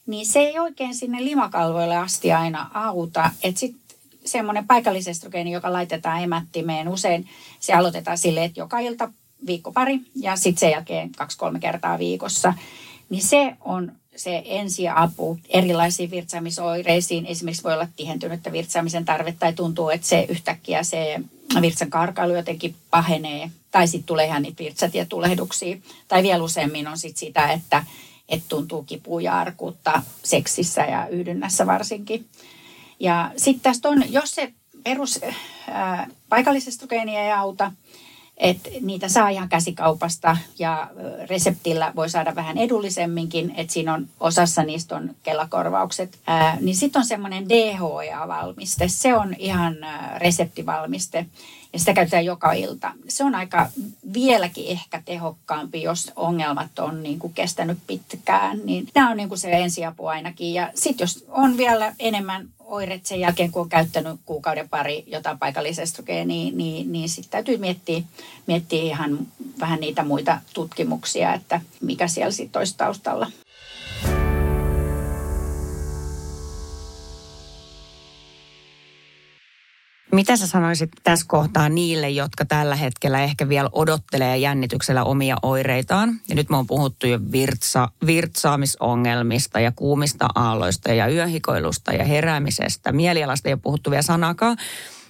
niin 0.07 0.25
se 0.25 0.39
ei 0.39 0.59
oikein 0.59 0.95
sinne 0.95 1.23
limakalvoille 1.25 1.97
asti 1.97 2.31
aina 2.31 2.71
auta. 2.73 3.31
Että 3.43 3.59
sitten 3.59 3.78
semmoinen 4.31 4.67
paikallisestrogeeni, 4.67 5.51
joka 5.51 5.73
laitetaan 5.73 6.23
emättimeen. 6.23 6.87
Usein 6.87 7.27
se 7.59 7.73
aloitetaan 7.73 8.17
sille, 8.17 8.43
että 8.43 8.59
joka 8.59 8.79
ilta 8.79 9.11
viikko 9.47 9.71
pari 9.71 9.99
ja 10.15 10.35
sitten 10.35 10.59
sen 10.59 10.71
jälkeen 10.71 11.11
kaksi-kolme 11.11 11.59
kertaa 11.59 11.99
viikossa. 11.99 12.53
Niin 13.09 13.23
se 13.23 13.55
on 13.61 13.91
se 14.15 14.43
ensiapu 14.45 15.39
erilaisiin 15.49 16.11
virtsaamisoireisiin. 16.11 17.25
Esimerkiksi 17.25 17.63
voi 17.63 17.73
olla 17.73 17.87
tihentynyttä 17.95 18.51
virtsaamisen 18.51 19.05
tarvetta 19.05 19.39
tai 19.39 19.53
tuntuu, 19.53 19.89
että 19.89 20.07
se 20.07 20.25
yhtäkkiä 20.29 20.83
se 20.83 21.19
virtsan 21.61 21.89
karkailu 21.89 22.35
jotenkin 22.35 22.75
pahenee. 22.89 23.51
Tai 23.71 23.87
sitten 23.87 24.07
tulee 24.07 24.25
ihan 24.25 24.41
niitä 24.41 24.63
virtsatietulehduksia. 24.63 25.77
Tai 26.07 26.23
vielä 26.23 26.43
useammin 26.43 26.87
on 26.87 26.97
sitten 26.97 27.19
sitä, 27.19 27.51
että, 27.51 27.85
että 28.29 28.45
tuntuu 28.49 28.83
kipua 28.83 29.21
ja 29.21 29.39
arkuutta 29.39 30.01
seksissä 30.23 30.81
ja 30.81 31.07
yhdynnässä 31.07 31.65
varsinkin. 31.65 32.25
Ja 32.99 33.31
sitten 33.37 33.61
tästä 33.61 33.89
on, 33.89 34.03
jos 34.09 34.35
se 34.35 34.53
perus 34.83 35.19
ää, 35.71 36.07
paikallisestrogeenia 36.29 37.23
ei 37.23 37.31
auta, 37.31 37.71
että 38.37 38.69
niitä 38.81 39.09
saa 39.09 39.29
ihan 39.29 39.49
käsikaupasta 39.49 40.37
ja 40.59 40.89
reseptillä 41.29 41.93
voi 41.95 42.09
saada 42.09 42.35
vähän 42.35 42.57
edullisemminkin, 42.57 43.53
että 43.57 43.73
siinä 43.73 43.93
on 43.93 44.07
osassa 44.19 44.63
niistä 44.63 44.95
on 44.95 45.15
kelakorvaukset. 45.23 46.19
Ää, 46.27 46.57
niin 46.61 46.75
sitten 46.75 46.99
on 46.99 47.05
semmoinen 47.05 47.49
DHEA-valmiste, 47.49 48.87
se 48.87 49.15
on 49.15 49.35
ihan 49.37 49.77
reseptivalmiste 50.17 51.25
ja 51.73 51.79
sitä 51.79 51.93
käytetään 51.93 52.25
joka 52.25 52.51
ilta. 52.53 52.91
Se 53.07 53.23
on 53.23 53.35
aika 53.35 53.69
vieläkin 54.13 54.67
ehkä 54.67 55.01
tehokkaampi, 55.05 55.81
jos 55.81 56.11
ongelmat 56.15 56.79
on 56.79 57.03
niin 57.03 57.19
kuin 57.19 57.33
kestänyt 57.33 57.77
pitkään. 57.87 58.59
Niin 58.63 58.87
tämä 58.93 59.09
on 59.09 59.17
niin 59.17 59.29
kuin 59.29 59.39
se 59.39 59.51
ensiapu 59.51 60.05
ainakin. 60.05 60.53
Ja 60.53 60.71
sitten 60.75 61.03
jos 61.03 61.25
on 61.29 61.57
vielä 61.57 61.95
enemmän 61.99 62.49
oireet 62.69 63.05
sen 63.05 63.19
jälkeen, 63.19 63.51
kun 63.51 63.61
on 63.61 63.69
käyttänyt 63.69 64.19
kuukauden 64.25 64.69
pari 64.69 65.03
jotain 65.07 65.39
paikallisestrogeenia, 65.39 66.25
niin, 66.25 66.57
niin, 66.57 66.91
niin 66.91 67.09
sitten 67.09 67.31
täytyy 67.31 67.57
miettiä, 67.57 68.01
miettiä 68.47 68.81
ihan 68.81 69.19
vähän 69.59 69.79
niitä 69.79 70.03
muita 70.03 70.37
tutkimuksia, 70.53 71.33
että 71.33 71.61
mikä 71.81 72.07
siellä 72.07 72.31
sitten 72.31 72.59
olisi 72.59 72.77
taustalla. 72.77 73.31
Mitä 80.19 80.37
sä 80.37 80.47
sanoisit 80.47 80.91
tässä 81.03 81.25
kohtaa 81.27 81.69
niille, 81.69 82.09
jotka 82.09 82.45
tällä 82.45 82.75
hetkellä 82.75 83.23
ehkä 83.23 83.49
vielä 83.49 83.69
odottelee 83.71 84.37
jännityksellä 84.37 85.03
omia 85.03 85.35
oireitaan? 85.41 86.21
Ja 86.29 86.35
nyt 86.35 86.49
me 86.49 86.57
on 86.57 86.67
puhuttu 86.67 87.07
jo 87.07 87.19
virtsa, 87.31 87.89
virtsaamisongelmista 88.05 89.59
ja 89.59 89.71
kuumista 89.71 90.27
aalloista 90.35 90.93
ja 90.93 91.07
yöhikoilusta 91.07 91.93
ja 91.93 92.03
heräämisestä. 92.03 92.91
Mielialasta 92.91 93.49
ei 93.49 93.53
ole 93.53 93.59
puhuttu 93.63 93.91
vielä 93.91 94.01
sanakaan. 94.01 94.57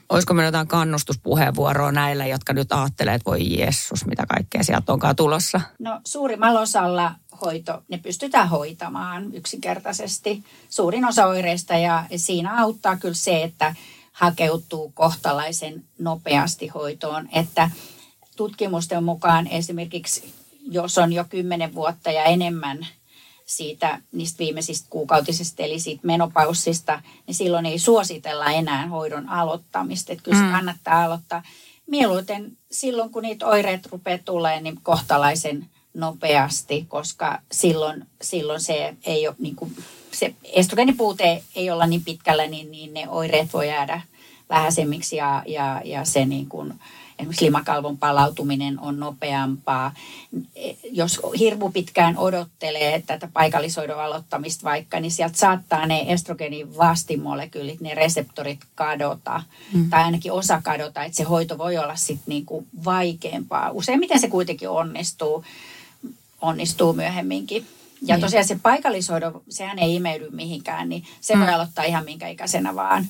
Olisiko 0.09 0.33
meillä 0.33 0.47
jotain 0.47 0.67
kannustuspuheenvuoroa 0.67 1.91
näillä, 1.91 2.25
jotka 2.25 2.53
nyt 2.53 2.71
ajattelee, 2.71 3.13
että 3.13 3.31
voi 3.31 3.59
Jessus, 3.59 4.05
mitä 4.05 4.25
kaikkea 4.25 4.63
sieltä 4.63 4.93
onkaan 4.93 5.15
tulossa? 5.15 5.61
No 5.79 6.01
suurimmalla 6.05 6.59
osalla 6.59 7.15
hoito, 7.41 7.83
ne 7.87 7.97
pystytään 7.97 8.49
hoitamaan 8.49 9.33
yksinkertaisesti. 9.33 10.43
Suurin 10.69 11.05
osa 11.05 11.25
oireista 11.25 11.77
ja 11.77 12.05
siinä 12.15 12.61
auttaa 12.61 12.97
kyllä 12.97 13.13
se, 13.13 13.43
että 13.43 13.75
hakeutuu 14.19 14.91
kohtalaisen 14.95 15.83
nopeasti 15.99 16.67
hoitoon. 16.67 17.29
Että 17.33 17.71
tutkimusten 18.35 19.03
mukaan 19.03 19.47
esimerkiksi, 19.47 20.33
jos 20.71 20.97
on 20.97 21.13
jo 21.13 21.25
kymmenen 21.29 21.75
vuotta 21.75 22.11
ja 22.11 22.23
enemmän 22.23 22.87
siitä 23.45 24.01
niistä 24.11 24.39
viimeisistä 24.39 24.87
kuukautisista, 24.89 25.63
eli 25.63 25.79
siitä 25.79 26.07
menopaussista, 26.07 27.01
niin 27.27 27.35
silloin 27.35 27.65
ei 27.65 27.79
suositella 27.79 28.45
enää 28.45 28.87
hoidon 28.87 29.29
aloittamista. 29.29 30.11
Että 30.11 30.23
kyllä 30.23 30.37
se 30.37 30.43
mm. 30.43 30.51
kannattaa 30.51 31.03
aloittaa 31.03 31.43
mieluiten 31.87 32.57
silloin, 32.71 33.09
kun 33.09 33.23
niitä 33.23 33.47
oireet 33.47 33.85
rupeaa 33.85 34.19
tulemaan, 34.25 34.63
niin 34.63 34.79
kohtalaisen 34.83 35.69
nopeasti, 35.93 36.85
koska 36.87 37.41
silloin, 37.51 38.05
silloin 38.21 38.61
se 38.61 38.95
ei 39.05 39.27
ole 39.27 39.35
niin 39.39 39.55
kuin, 39.55 39.75
se 40.11 40.35
estrogeenipuute 40.43 41.43
ei 41.55 41.71
olla 41.71 41.85
niin 41.85 42.03
pitkällä, 42.03 42.47
niin, 42.47 42.71
niin 42.71 42.93
ne 42.93 43.09
oireet 43.09 43.53
voi 43.53 43.67
jäädä 43.67 44.01
vähäisemmiksi 44.49 45.15
ja, 45.15 45.43
ja, 45.47 45.81
ja 45.85 46.05
se 46.05 46.25
niin 46.25 46.49
kuin, 46.49 46.73
esimerkiksi 47.19 47.45
limakalvon 47.45 47.97
palautuminen 47.97 48.79
on 48.79 48.99
nopeampaa. 48.99 49.93
Jos 50.91 51.21
hirmu 51.39 51.69
pitkään 51.71 52.17
odottelee 52.17 53.03
tätä 53.07 53.29
paikallisoidon 53.33 54.03
aloittamista 54.03 54.63
vaikka, 54.63 54.99
niin 54.99 55.11
sieltä 55.11 55.37
saattaa 55.37 55.85
ne 55.85 56.05
estrogenin 56.07 56.77
vastimolekyylit, 56.77 57.81
ne 57.81 57.93
reseptorit 57.93 58.59
kadota, 58.75 59.43
mm. 59.73 59.89
tai 59.89 60.03
ainakin 60.03 60.31
osa 60.31 60.61
kadota, 60.63 61.03
että 61.03 61.17
se 61.17 61.23
hoito 61.23 61.57
voi 61.57 61.77
olla 61.77 61.95
sitten 61.95 62.25
niinku 62.27 62.67
vaikeampaa. 62.85 63.71
Useimmiten 63.71 64.19
se 64.19 64.27
kuitenkin 64.27 64.69
onnistuu, 64.69 65.43
onnistuu 66.41 66.93
myöhemminkin. 66.93 67.67
Ja 68.01 68.15
niin. 68.15 68.21
tosiaan 68.21 68.47
se 68.47 68.59
paikallishoito, 68.63 69.43
sehän 69.49 69.79
ei 69.79 69.95
imeydy 69.95 70.29
mihinkään, 70.29 70.89
niin 70.89 71.03
se 71.21 71.35
mm. 71.35 71.41
voi 71.41 71.49
aloittaa 71.49 71.85
ihan 71.85 72.05
minkä 72.05 72.27
ikäisenä 72.27 72.75
vaan. 72.75 73.05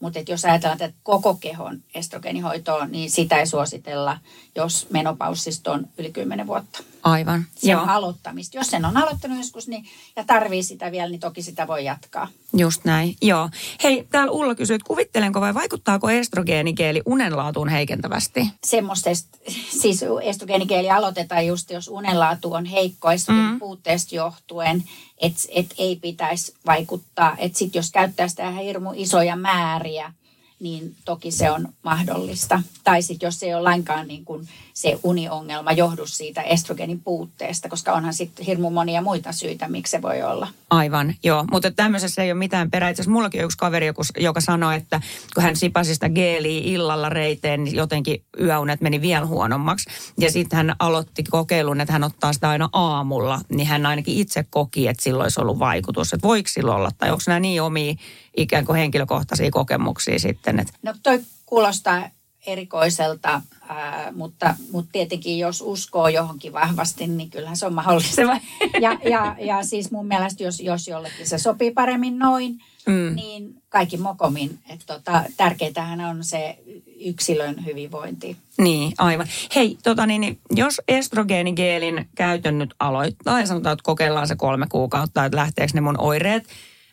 Mutta 0.00 0.18
jos 0.28 0.44
ajatellaan 0.44 0.78
tätä 0.78 0.94
koko 1.02 1.34
kehon 1.34 1.82
estrogeenihoitoa, 1.94 2.86
niin 2.86 3.10
sitä 3.10 3.38
ei 3.38 3.46
suositella, 3.46 4.18
jos 4.54 4.86
menopaussista 4.90 5.72
on 5.72 5.88
yli 5.98 6.12
10 6.12 6.46
vuotta. 6.46 6.82
Aivan. 7.04 7.44
Sen 7.54 7.70
Joo. 7.70 7.84
aloittamista. 7.86 8.56
Jos 8.56 8.66
sen 8.66 8.84
on 8.84 8.96
aloittanut 8.96 9.38
joskus 9.38 9.68
niin, 9.68 9.84
ja 10.16 10.24
tarvii 10.24 10.62
sitä 10.62 10.92
vielä, 10.92 11.08
niin 11.08 11.20
toki 11.20 11.42
sitä 11.42 11.66
voi 11.66 11.84
jatkaa. 11.84 12.28
Just 12.56 12.84
näin, 12.84 13.16
joo. 13.22 13.50
Hei, 13.82 14.06
täällä 14.10 14.32
Ulla 14.32 14.54
kysyy, 14.54 14.74
että 14.74 14.86
kuvittelenko 14.86 15.40
vai 15.40 15.54
vaikuttaako 15.54 16.10
estrogeenikeeli 16.10 17.02
unenlaatuun 17.06 17.68
heikentävästi? 17.68 18.48
Semmoista, 18.64 19.10
siis 19.82 20.04
estrogeenikeeli 20.22 20.90
aloitetaan 20.90 21.46
just, 21.46 21.70
jos 21.70 21.88
unenlaatu 21.88 22.52
on 22.52 22.64
heikko 22.64 23.10
estrogeenin 23.10 23.52
mm. 23.52 23.58
puutteesta 23.58 24.14
johtuen, 24.14 24.84
että 25.18 25.40
et 25.48 25.74
ei 25.78 25.96
pitäisi 25.96 26.54
vaikuttaa. 26.66 27.34
Että 27.38 27.58
sitten 27.58 27.78
jos 27.78 27.90
käyttää 27.90 28.28
sitä 28.28 28.50
hirmu 28.50 28.92
isoja 28.94 29.36
määriä, 29.36 30.12
niin 30.60 30.94
toki 31.04 31.30
se 31.30 31.50
on 31.50 31.68
mahdollista. 31.82 32.62
Tai 32.84 33.02
sitten 33.02 33.26
jos 33.26 33.42
ei 33.42 33.54
ole 33.54 33.62
lainkaan 33.62 34.08
niin 34.08 34.24
kuin 34.24 34.48
se 34.74 34.98
uniongelma 35.02 35.72
johdu 35.72 36.06
siitä 36.06 36.42
estrogenin 36.42 37.00
puutteesta, 37.00 37.68
koska 37.68 37.92
onhan 37.92 38.14
sitten 38.14 38.46
hirmu 38.46 38.70
monia 38.70 39.02
muita 39.02 39.32
syitä, 39.32 39.68
miksi 39.68 39.90
se 39.90 40.02
voi 40.02 40.22
olla. 40.22 40.48
Aivan, 40.70 41.14
joo. 41.22 41.44
Mutta 41.50 41.70
tämmöisessä 41.70 42.22
ei 42.22 42.32
ole 42.32 42.38
mitään 42.38 42.70
perää. 42.70 42.90
Itse 42.90 43.10
mullakin 43.10 43.40
on 43.40 43.44
yksi 43.44 43.58
kaveri, 43.58 43.92
joka 44.20 44.40
sanoi, 44.40 44.76
että 44.76 45.00
kun 45.34 45.42
hän 45.42 45.56
sipasi 45.56 45.94
sitä 45.94 46.08
geeliä 46.08 46.60
illalla 46.64 47.08
reiteen, 47.08 47.64
niin 47.64 47.76
jotenkin 47.76 48.24
yöunet 48.40 48.80
meni 48.80 49.00
vielä 49.00 49.26
huonommaksi. 49.26 49.90
Ja 50.18 50.30
sitten 50.30 50.56
hän 50.56 50.76
aloitti 50.78 51.22
kokeilun, 51.22 51.80
että 51.80 51.92
hän 51.92 52.04
ottaa 52.04 52.32
sitä 52.32 52.48
aina 52.48 52.68
aamulla. 52.72 53.40
Niin 53.48 53.66
hän 53.66 53.86
ainakin 53.86 54.18
itse 54.18 54.44
koki, 54.50 54.88
että 54.88 55.02
silloin 55.02 55.24
olisi 55.24 55.40
ollut 55.40 55.58
vaikutus. 55.58 56.12
Että 56.12 56.28
voiko 56.28 56.48
silloin 56.48 56.76
olla, 56.76 56.90
tai 56.98 57.10
onko 57.10 57.22
nämä 57.26 57.40
niin 57.40 57.62
omia 57.62 57.94
ikään 58.36 58.66
kuin 58.66 58.76
henkilökohtaisia 58.76 59.50
kokemuksia 59.50 60.18
sitten? 60.18 60.60
Että... 60.60 60.72
No 60.82 60.94
toi 61.02 61.20
kuulostaa 61.46 62.02
erikoiselta, 62.46 63.42
ää, 63.68 64.12
mutta, 64.12 64.54
mutta 64.72 64.92
tietenkin 64.92 65.38
jos 65.38 65.60
uskoo 65.66 66.08
johonkin 66.08 66.52
vahvasti, 66.52 67.06
niin 67.06 67.30
kyllähän 67.30 67.56
se 67.56 67.66
on 67.66 67.74
mahdollista. 67.74 68.22
Ja, 68.80 68.98
ja, 69.04 69.36
ja 69.38 69.62
siis 69.62 69.90
mun 69.90 70.06
mielestä, 70.06 70.42
jos, 70.42 70.60
jos 70.60 70.88
jollekin 70.88 71.26
se 71.26 71.38
sopii 71.38 71.70
paremmin 71.70 72.18
noin, 72.18 72.58
mm. 72.86 73.14
niin 73.14 73.62
kaikki 73.68 73.96
mokomin. 73.96 74.58
Että 74.68 74.84
tota, 74.86 75.22
tärkeintähän 75.36 76.00
on 76.00 76.24
se 76.24 76.58
yksilön 77.04 77.64
hyvinvointi. 77.64 78.36
Niin, 78.58 78.92
aivan. 78.98 79.26
Hei, 79.54 79.78
tota 79.82 80.06
niin, 80.06 80.20
niin 80.20 80.38
jos 80.50 80.80
estrogeenigeelin 80.88 82.08
käytön 82.14 82.58
nyt 82.58 82.74
aloittaa 82.78 83.40
ja 83.40 83.46
sanotaan, 83.46 83.72
että 83.72 83.82
kokeillaan 83.82 84.28
se 84.28 84.36
kolme 84.36 84.66
kuukautta, 84.68 85.24
että 85.24 85.36
lähteekö 85.36 85.72
ne 85.74 85.80
mun 85.80 86.00
oireet, 86.00 86.44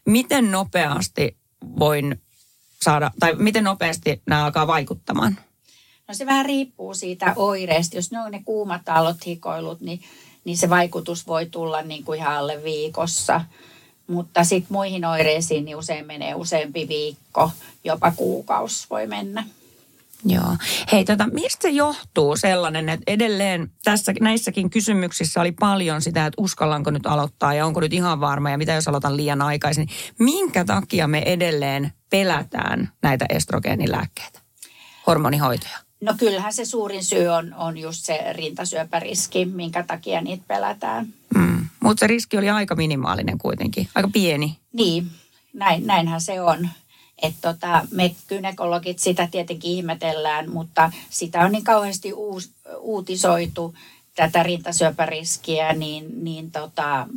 miten 0.06 0.52
nopeasti 0.52 1.38
voin 1.80 2.22
saada, 2.82 3.12
tai 3.20 3.36
miten 3.36 3.64
nopeasti 3.64 4.22
nämä 4.26 4.46
alkaa 4.46 4.68
vaikuttamaan? 4.68 5.38
No 6.08 6.14
se 6.14 6.26
vähän 6.26 6.46
riippuu 6.46 6.94
siitä 6.94 7.34
oireesta. 7.36 7.96
Jos 7.96 8.12
ne 8.12 8.20
on 8.20 8.32
ne 8.32 8.42
kuumat 8.46 8.90
aallot, 8.90 9.26
hikoilut, 9.26 9.82
niin, 9.82 10.02
niin 10.44 10.58
se 10.58 10.70
vaikutus 10.70 11.28
voi 11.28 11.46
tulla 11.46 11.82
niin 11.82 12.04
kuin 12.04 12.20
ihan 12.20 12.38
alle 12.38 12.64
viikossa. 12.64 13.42
Mutta 14.08 14.44
sitten 14.44 14.74
muihin 14.74 15.06
oireisiin 15.06 15.66
niin 15.66 15.78
usein 15.78 16.06
menee 16.06 16.36
useampi 16.36 16.88
viikko, 16.88 17.52
jopa 17.84 18.12
kuukausi 18.12 18.88
voi 18.90 19.08
mennä. 19.08 19.44
Joo. 20.26 20.58
Hei, 20.92 21.06
tota, 21.06 21.28
mistä 21.28 21.62
se 21.62 21.70
johtuu 21.70 22.36
sellainen, 22.36 22.90
että 22.90 23.04
edelleen 23.08 23.72
tässä 23.84 24.14
näissäkin 24.22 24.70
kysymyksissä 24.70 25.42
oli 25.42 25.52
paljon 25.52 26.02
sitä, 26.02 26.26
että 26.26 26.42
uskallanko 26.42 26.92
nyt 26.92 27.06
aloittaa 27.06 27.54
ja 27.54 27.66
onko 27.66 27.80
nyt 27.80 27.94
ihan 27.94 28.20
varma 28.20 28.50
ja 28.50 28.58
mitä 28.58 28.74
jos 28.74 28.88
aloitan 28.88 29.18
liian 29.18 29.42
aikaisin. 29.42 29.88
Minkä 30.20 30.66
takia 30.66 31.08
me 31.08 31.24
edelleen 31.26 31.92
pelätään 32.10 32.92
näitä 33.04 33.26
estrogeenilääkkeitä, 33.30 34.40
hormonihoitoja? 35.08 35.78
No 36.02 36.14
kyllähän 36.18 36.54
se 36.54 36.66
suurin 36.66 37.04
syy 37.04 37.28
on, 37.28 37.54
on 37.54 37.78
just 37.78 38.06
se 38.06 38.34
rintasyöpäriski, 38.34 39.46
minkä 39.46 39.84
takia 39.84 40.22
niitä 40.22 40.44
pelätään. 40.48 41.08
Mm. 41.36 41.66
Mutta 41.80 42.00
se 42.00 42.08
riski 42.08 42.38
oli 42.38 42.50
aika 42.50 42.76
minimaalinen 42.76 43.38
kuitenkin, 43.38 43.88
aika 43.96 44.10
pieni. 44.14 44.58
Niin, 44.74 45.12
näin, 45.54 45.88
näinhän 45.88 46.22
se 46.22 46.42
on. 46.42 46.70
Että 47.22 47.54
tota, 47.54 47.88
me 47.92 48.16
gynekologit 48.28 49.00
sitä 49.00 49.28
tietenkin 49.32 49.72
ihmetellään, 49.72 50.50
mutta 50.50 50.92
sitä 51.10 51.40
on 51.40 51.52
niin 51.52 51.64
kauheasti 51.64 52.14
uus, 52.14 52.52
uutisoitu, 52.80 53.76
tätä 54.16 54.44
rintasyöpäriskiä, 54.44 55.74
niin, 55.74 56.24
niin 56.24 56.52
tota, 56.52 57.08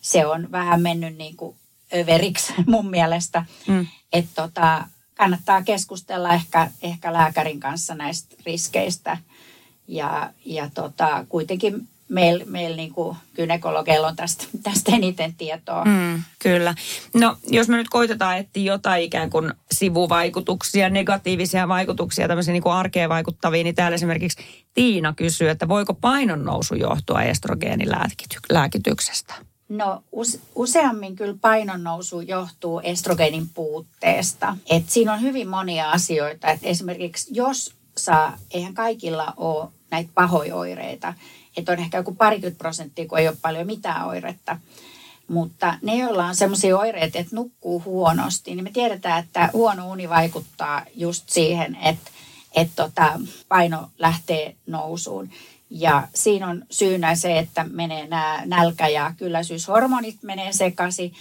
se 0.00 0.26
on 0.26 0.52
vähän 0.52 0.82
mennyt 0.82 1.16
niin 1.16 1.36
kuin 1.36 1.56
överiksi 1.94 2.52
mun 2.66 2.90
mielestä. 2.90 3.44
Mm. 3.66 3.86
Että 4.12 4.42
tota, 4.42 4.84
kannattaa 5.14 5.62
keskustella 5.62 6.34
ehkä, 6.34 6.70
ehkä 6.82 7.12
lääkärin 7.12 7.60
kanssa 7.60 7.94
näistä 7.94 8.36
riskeistä. 8.46 9.16
Ja, 9.88 10.32
ja 10.44 10.70
tota, 10.74 11.26
kuitenkin 11.28 11.88
meillä 12.08 12.44
meil 12.48 12.76
niinku 12.76 13.16
gynekologeilla 13.36 14.06
on 14.06 14.16
tästä, 14.16 14.44
tästä 14.62 14.92
eniten 14.92 15.34
tietoa. 15.34 15.84
Mm, 15.84 16.22
kyllä. 16.38 16.74
No 17.14 17.36
jos 17.50 17.68
me 17.68 17.76
nyt 17.76 17.88
koitetaan 17.88 18.38
etsiä 18.38 18.72
jotain 18.72 19.02
ikään 19.02 19.30
kuin 19.30 19.52
sivuvaikutuksia, 19.72 20.90
negatiivisia 20.90 21.68
vaikutuksia, 21.68 22.28
tämmöisiä 22.28 22.52
niin 22.52 22.62
kuin 22.62 22.74
arkeen 22.74 23.08
vaikuttavia, 23.08 23.64
niin 23.64 23.74
täällä 23.74 23.94
esimerkiksi 23.94 24.42
Tiina 24.74 25.12
kysyy, 25.12 25.48
että 25.48 25.68
voiko 25.68 25.94
painon 25.94 26.44
nousu 26.44 26.74
johtua 26.74 27.22
estrogeenilääkityksestä? 27.22 29.34
No 29.68 30.02
useammin 30.54 31.16
kyllä 31.16 31.38
painon 31.40 31.84
nousu 31.84 32.20
johtuu 32.20 32.80
estrogeenin 32.84 33.48
puutteesta. 33.48 34.56
Et 34.70 34.90
siinä 34.90 35.12
on 35.12 35.20
hyvin 35.20 35.48
monia 35.48 35.90
asioita. 35.90 36.48
Et 36.48 36.60
esimerkiksi 36.62 37.30
jos 37.34 37.74
saa, 37.96 38.38
eihän 38.50 38.74
kaikilla 38.74 39.34
ole 39.36 39.68
näitä 39.90 40.10
pahoja 40.14 40.56
oireita, 40.56 41.14
että 41.58 41.72
on 41.72 41.78
ehkä 41.78 41.96
joku 41.96 42.14
parikymmentä 42.14 42.58
prosenttia, 42.58 43.08
kun 43.08 43.18
ei 43.18 43.28
ole 43.28 43.36
paljon 43.42 43.66
mitään 43.66 44.06
oiretta. 44.06 44.56
Mutta 45.28 45.74
ne, 45.82 45.96
joilla 45.96 46.26
on 46.26 46.36
sellaisia 46.36 46.78
oireita, 46.78 47.18
että 47.18 47.36
nukkuu 47.36 47.82
huonosti, 47.84 48.54
niin 48.54 48.64
me 48.64 48.70
tiedetään, 48.70 49.24
että 49.24 49.50
huono 49.52 49.90
uni 49.90 50.08
vaikuttaa 50.08 50.84
just 50.94 51.28
siihen, 51.28 51.78
että, 51.84 52.10
että 52.56 52.82
tota, 52.84 53.20
paino 53.48 53.90
lähtee 53.98 54.54
nousuun. 54.66 55.30
Ja 55.70 56.08
siinä 56.14 56.48
on 56.48 56.64
syynä 56.70 57.14
se, 57.14 57.38
että 57.38 57.64
menee 57.64 58.06
nämä 58.06 58.42
nälkä- 58.46 58.88
ja 58.88 59.14
kylläisyyshormonit 59.16 60.22
menee 60.22 60.52
sekaisin. 60.52 61.12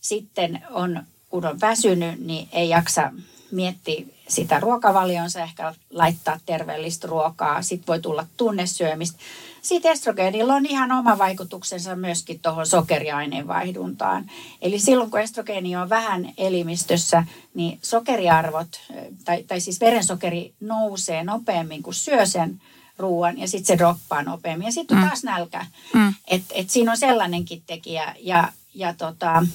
Sitten 0.00 0.62
on, 0.70 1.02
kun 1.28 1.46
on 1.46 1.60
väsynyt, 1.60 2.26
niin 2.26 2.48
ei 2.52 2.68
jaksa 2.68 3.12
miettiä 3.50 4.04
sitä 4.28 4.60
ruokavalionsa, 4.60 5.40
ehkä 5.40 5.74
laittaa 5.90 6.40
terveellistä 6.46 7.06
ruokaa. 7.06 7.62
Sitten 7.62 7.86
voi 7.86 8.00
tulla 8.00 8.26
tunnesyömistä. 8.36 9.18
Sitten 9.62 9.92
estrogeenilla 9.92 10.54
on 10.54 10.66
ihan 10.66 10.92
oma 10.92 11.18
vaikutuksensa 11.18 11.96
myöskin 11.96 12.40
tuohon 12.40 12.66
sokeriaineenvaihduntaan. 12.66 14.30
Eli 14.62 14.78
silloin 14.78 15.10
kun 15.10 15.20
estrogeeni 15.20 15.76
on 15.76 15.88
vähän 15.88 16.32
elimistössä, 16.38 17.24
niin 17.54 17.78
sokeriarvot, 17.82 18.80
tai, 19.24 19.42
tai 19.42 19.60
siis 19.60 19.80
verensokeri 19.80 20.54
nousee 20.60 21.24
nopeammin 21.24 21.82
kuin 21.82 21.94
syö 21.94 22.26
sen 22.26 22.60
ruoan 22.98 23.38
ja 23.38 23.48
sitten 23.48 23.66
se 23.66 23.78
droppaa 23.78 24.22
nopeammin. 24.22 24.66
Ja 24.66 24.72
sitten 24.72 24.96
on 24.96 25.02
mm. 25.02 25.08
taas 25.08 25.24
nälkä. 25.24 25.66
Mm. 25.94 26.14
Et, 26.28 26.42
et 26.50 26.70
siinä 26.70 26.90
on 26.90 26.96
sellainenkin 26.96 27.62
tekijä. 27.66 28.14
Ja, 28.20 28.52
ja 28.74 28.94
tota, 28.94 29.46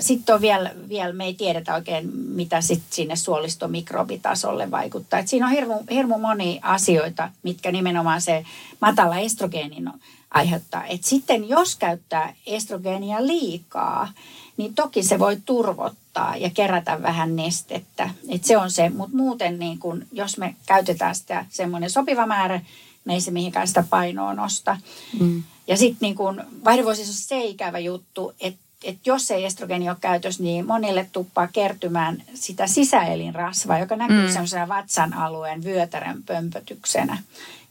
sitten 0.00 0.34
on 0.34 0.40
vielä, 0.40 0.74
vielä, 0.88 1.12
me 1.12 1.24
ei 1.24 1.34
tiedetä 1.34 1.74
oikein, 1.74 2.16
mitä 2.16 2.60
sit 2.60 2.82
sinne 2.90 3.16
suolistomikrobitasolle 3.16 4.70
vaikuttaa. 4.70 5.18
Et 5.18 5.28
siinä 5.28 5.46
on 5.46 5.52
hirmu, 5.52 5.74
hirmu 5.90 6.18
moni 6.18 6.60
asioita, 6.62 7.30
mitkä 7.42 7.72
nimenomaan 7.72 8.20
se 8.20 8.44
matala 8.80 9.18
estrogeenin 9.18 9.90
aiheuttaa. 10.30 10.84
Et 10.84 11.04
sitten 11.04 11.48
jos 11.48 11.76
käyttää 11.76 12.34
estrogeenia 12.46 13.26
liikaa, 13.26 14.12
niin 14.56 14.74
toki 14.74 15.02
se 15.02 15.18
voi 15.18 15.36
turvottaa 15.44 16.36
ja 16.36 16.50
kerätä 16.50 17.02
vähän 17.02 17.36
nestettä. 17.36 18.10
Et 18.28 18.44
se 18.44 18.56
on 18.56 18.70
se, 18.70 18.88
mutta 18.88 19.16
muuten 19.16 19.58
niin 19.58 19.78
kun, 19.78 20.06
jos 20.12 20.38
me 20.38 20.54
käytetään 20.66 21.14
sitä 21.14 21.46
semmoinen 21.50 21.90
sopiva 21.90 22.26
määrä, 22.26 22.60
me 23.04 23.14
ei 23.14 23.20
se 23.20 23.30
mihinkään 23.30 23.68
sitä 23.68 23.84
painoa 23.90 24.34
nosta. 24.34 24.76
Mm. 25.20 25.42
Ja 25.66 25.76
sitten 25.76 25.98
niin 26.00 26.14
kun, 26.14 26.44
vaihdevuosissa 26.64 27.28
se 27.28 27.44
ikävä 27.44 27.78
juttu, 27.78 28.32
että 28.40 28.63
että 28.84 29.00
jos 29.04 29.30
ei 29.30 29.44
estrogeeni 29.44 29.88
ole 29.88 29.96
käytössä, 30.00 30.42
niin 30.42 30.66
monille 30.66 31.08
tuppaa 31.12 31.46
kertymään 31.46 32.22
sitä 32.34 32.66
sisäelinrasvaa, 32.66 33.78
joka 33.78 33.96
näkyy 33.96 34.26
mm. 34.26 34.32
semmoisena 34.32 34.68
vatsan 34.68 35.14
alueen 35.14 35.64
vyötärän 35.64 36.22
pömpötyksenä. 36.22 37.18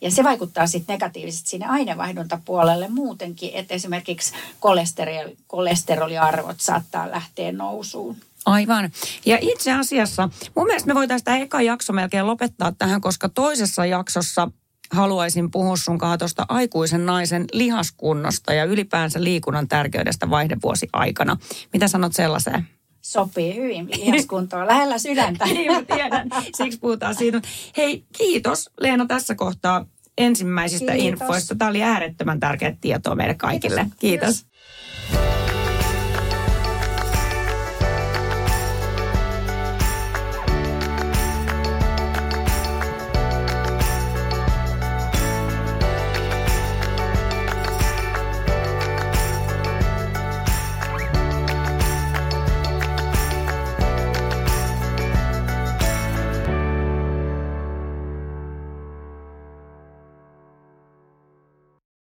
Ja 0.02 0.12
se 0.12 0.24
vaikuttaa 0.24 0.68
sitten 0.68 0.94
negatiivisesti 0.94 1.50
sinne 1.50 1.66
aineenvaihduntapuolelle 1.66 2.88
muutenkin, 2.88 3.52
että 3.54 3.74
esimerkiksi 3.74 4.34
kolesteroli, 4.60 5.38
kolesteroliarvot 5.48 6.60
saattaa 6.60 7.12
lähteä 7.12 7.52
nousuun. 7.52 8.18
Aivan. 8.46 8.92
Ja 9.26 9.38
itse 9.42 9.72
asiassa 9.74 10.30
mun 10.56 10.66
mielestä 10.66 10.88
me 10.88 10.96
voitaisiin 10.96 11.26
tämä 11.26 11.38
eka 11.38 11.62
jakso 11.62 11.94
melkein 11.94 12.28
lopettaa 12.28 12.72
tähän, 12.72 13.02
koska 13.02 13.30
toisessa 13.30 13.86
jaksossa 13.86 14.52
haluaisin 14.94 15.52
puhua 15.52 15.78
sun 15.78 16.00
tuosta 16.20 16.46
aikuisen 16.50 17.06
naisen 17.06 17.46
lihaskunnosta 17.54 18.54
ja 18.54 18.64
ylipäänsä 18.64 19.24
liikunnan 19.24 19.68
tärkeydestä 19.68 20.30
vaihdevuosi 20.30 20.90
aikana. 20.94 21.38
Mitä 21.74 21.88
sanot 21.88 22.14
sellaiseen? 22.14 22.68
Sopii 23.02 23.56
hyvin 23.56 23.90
lihaskuntoon, 24.06 24.68
lähellä 24.68 24.98
sydäntä. 24.98 25.46
niin, 25.54 25.72
mä 25.72 25.84
tiedän. 25.96 26.30
Siksi 26.58 26.80
puhutaan 26.80 27.16
siitä. 27.16 27.42
Hei, 27.78 28.06
kiitos 28.18 28.70
Leena 28.80 29.06
tässä 29.06 29.36
kohtaa 29.36 29.86
ensimmäisistä 30.18 30.92
kiitos. 30.92 31.22
infoista. 31.22 31.56
Tämä 31.56 31.70
oli 31.70 31.84
äärettömän 31.84 32.40
tärkeää 32.40 32.76
tietoa 32.82 33.16
meille 33.16 33.34
kaikille. 33.34 33.86
Kiitos. 34.00 34.00
kiitos. 34.00 34.53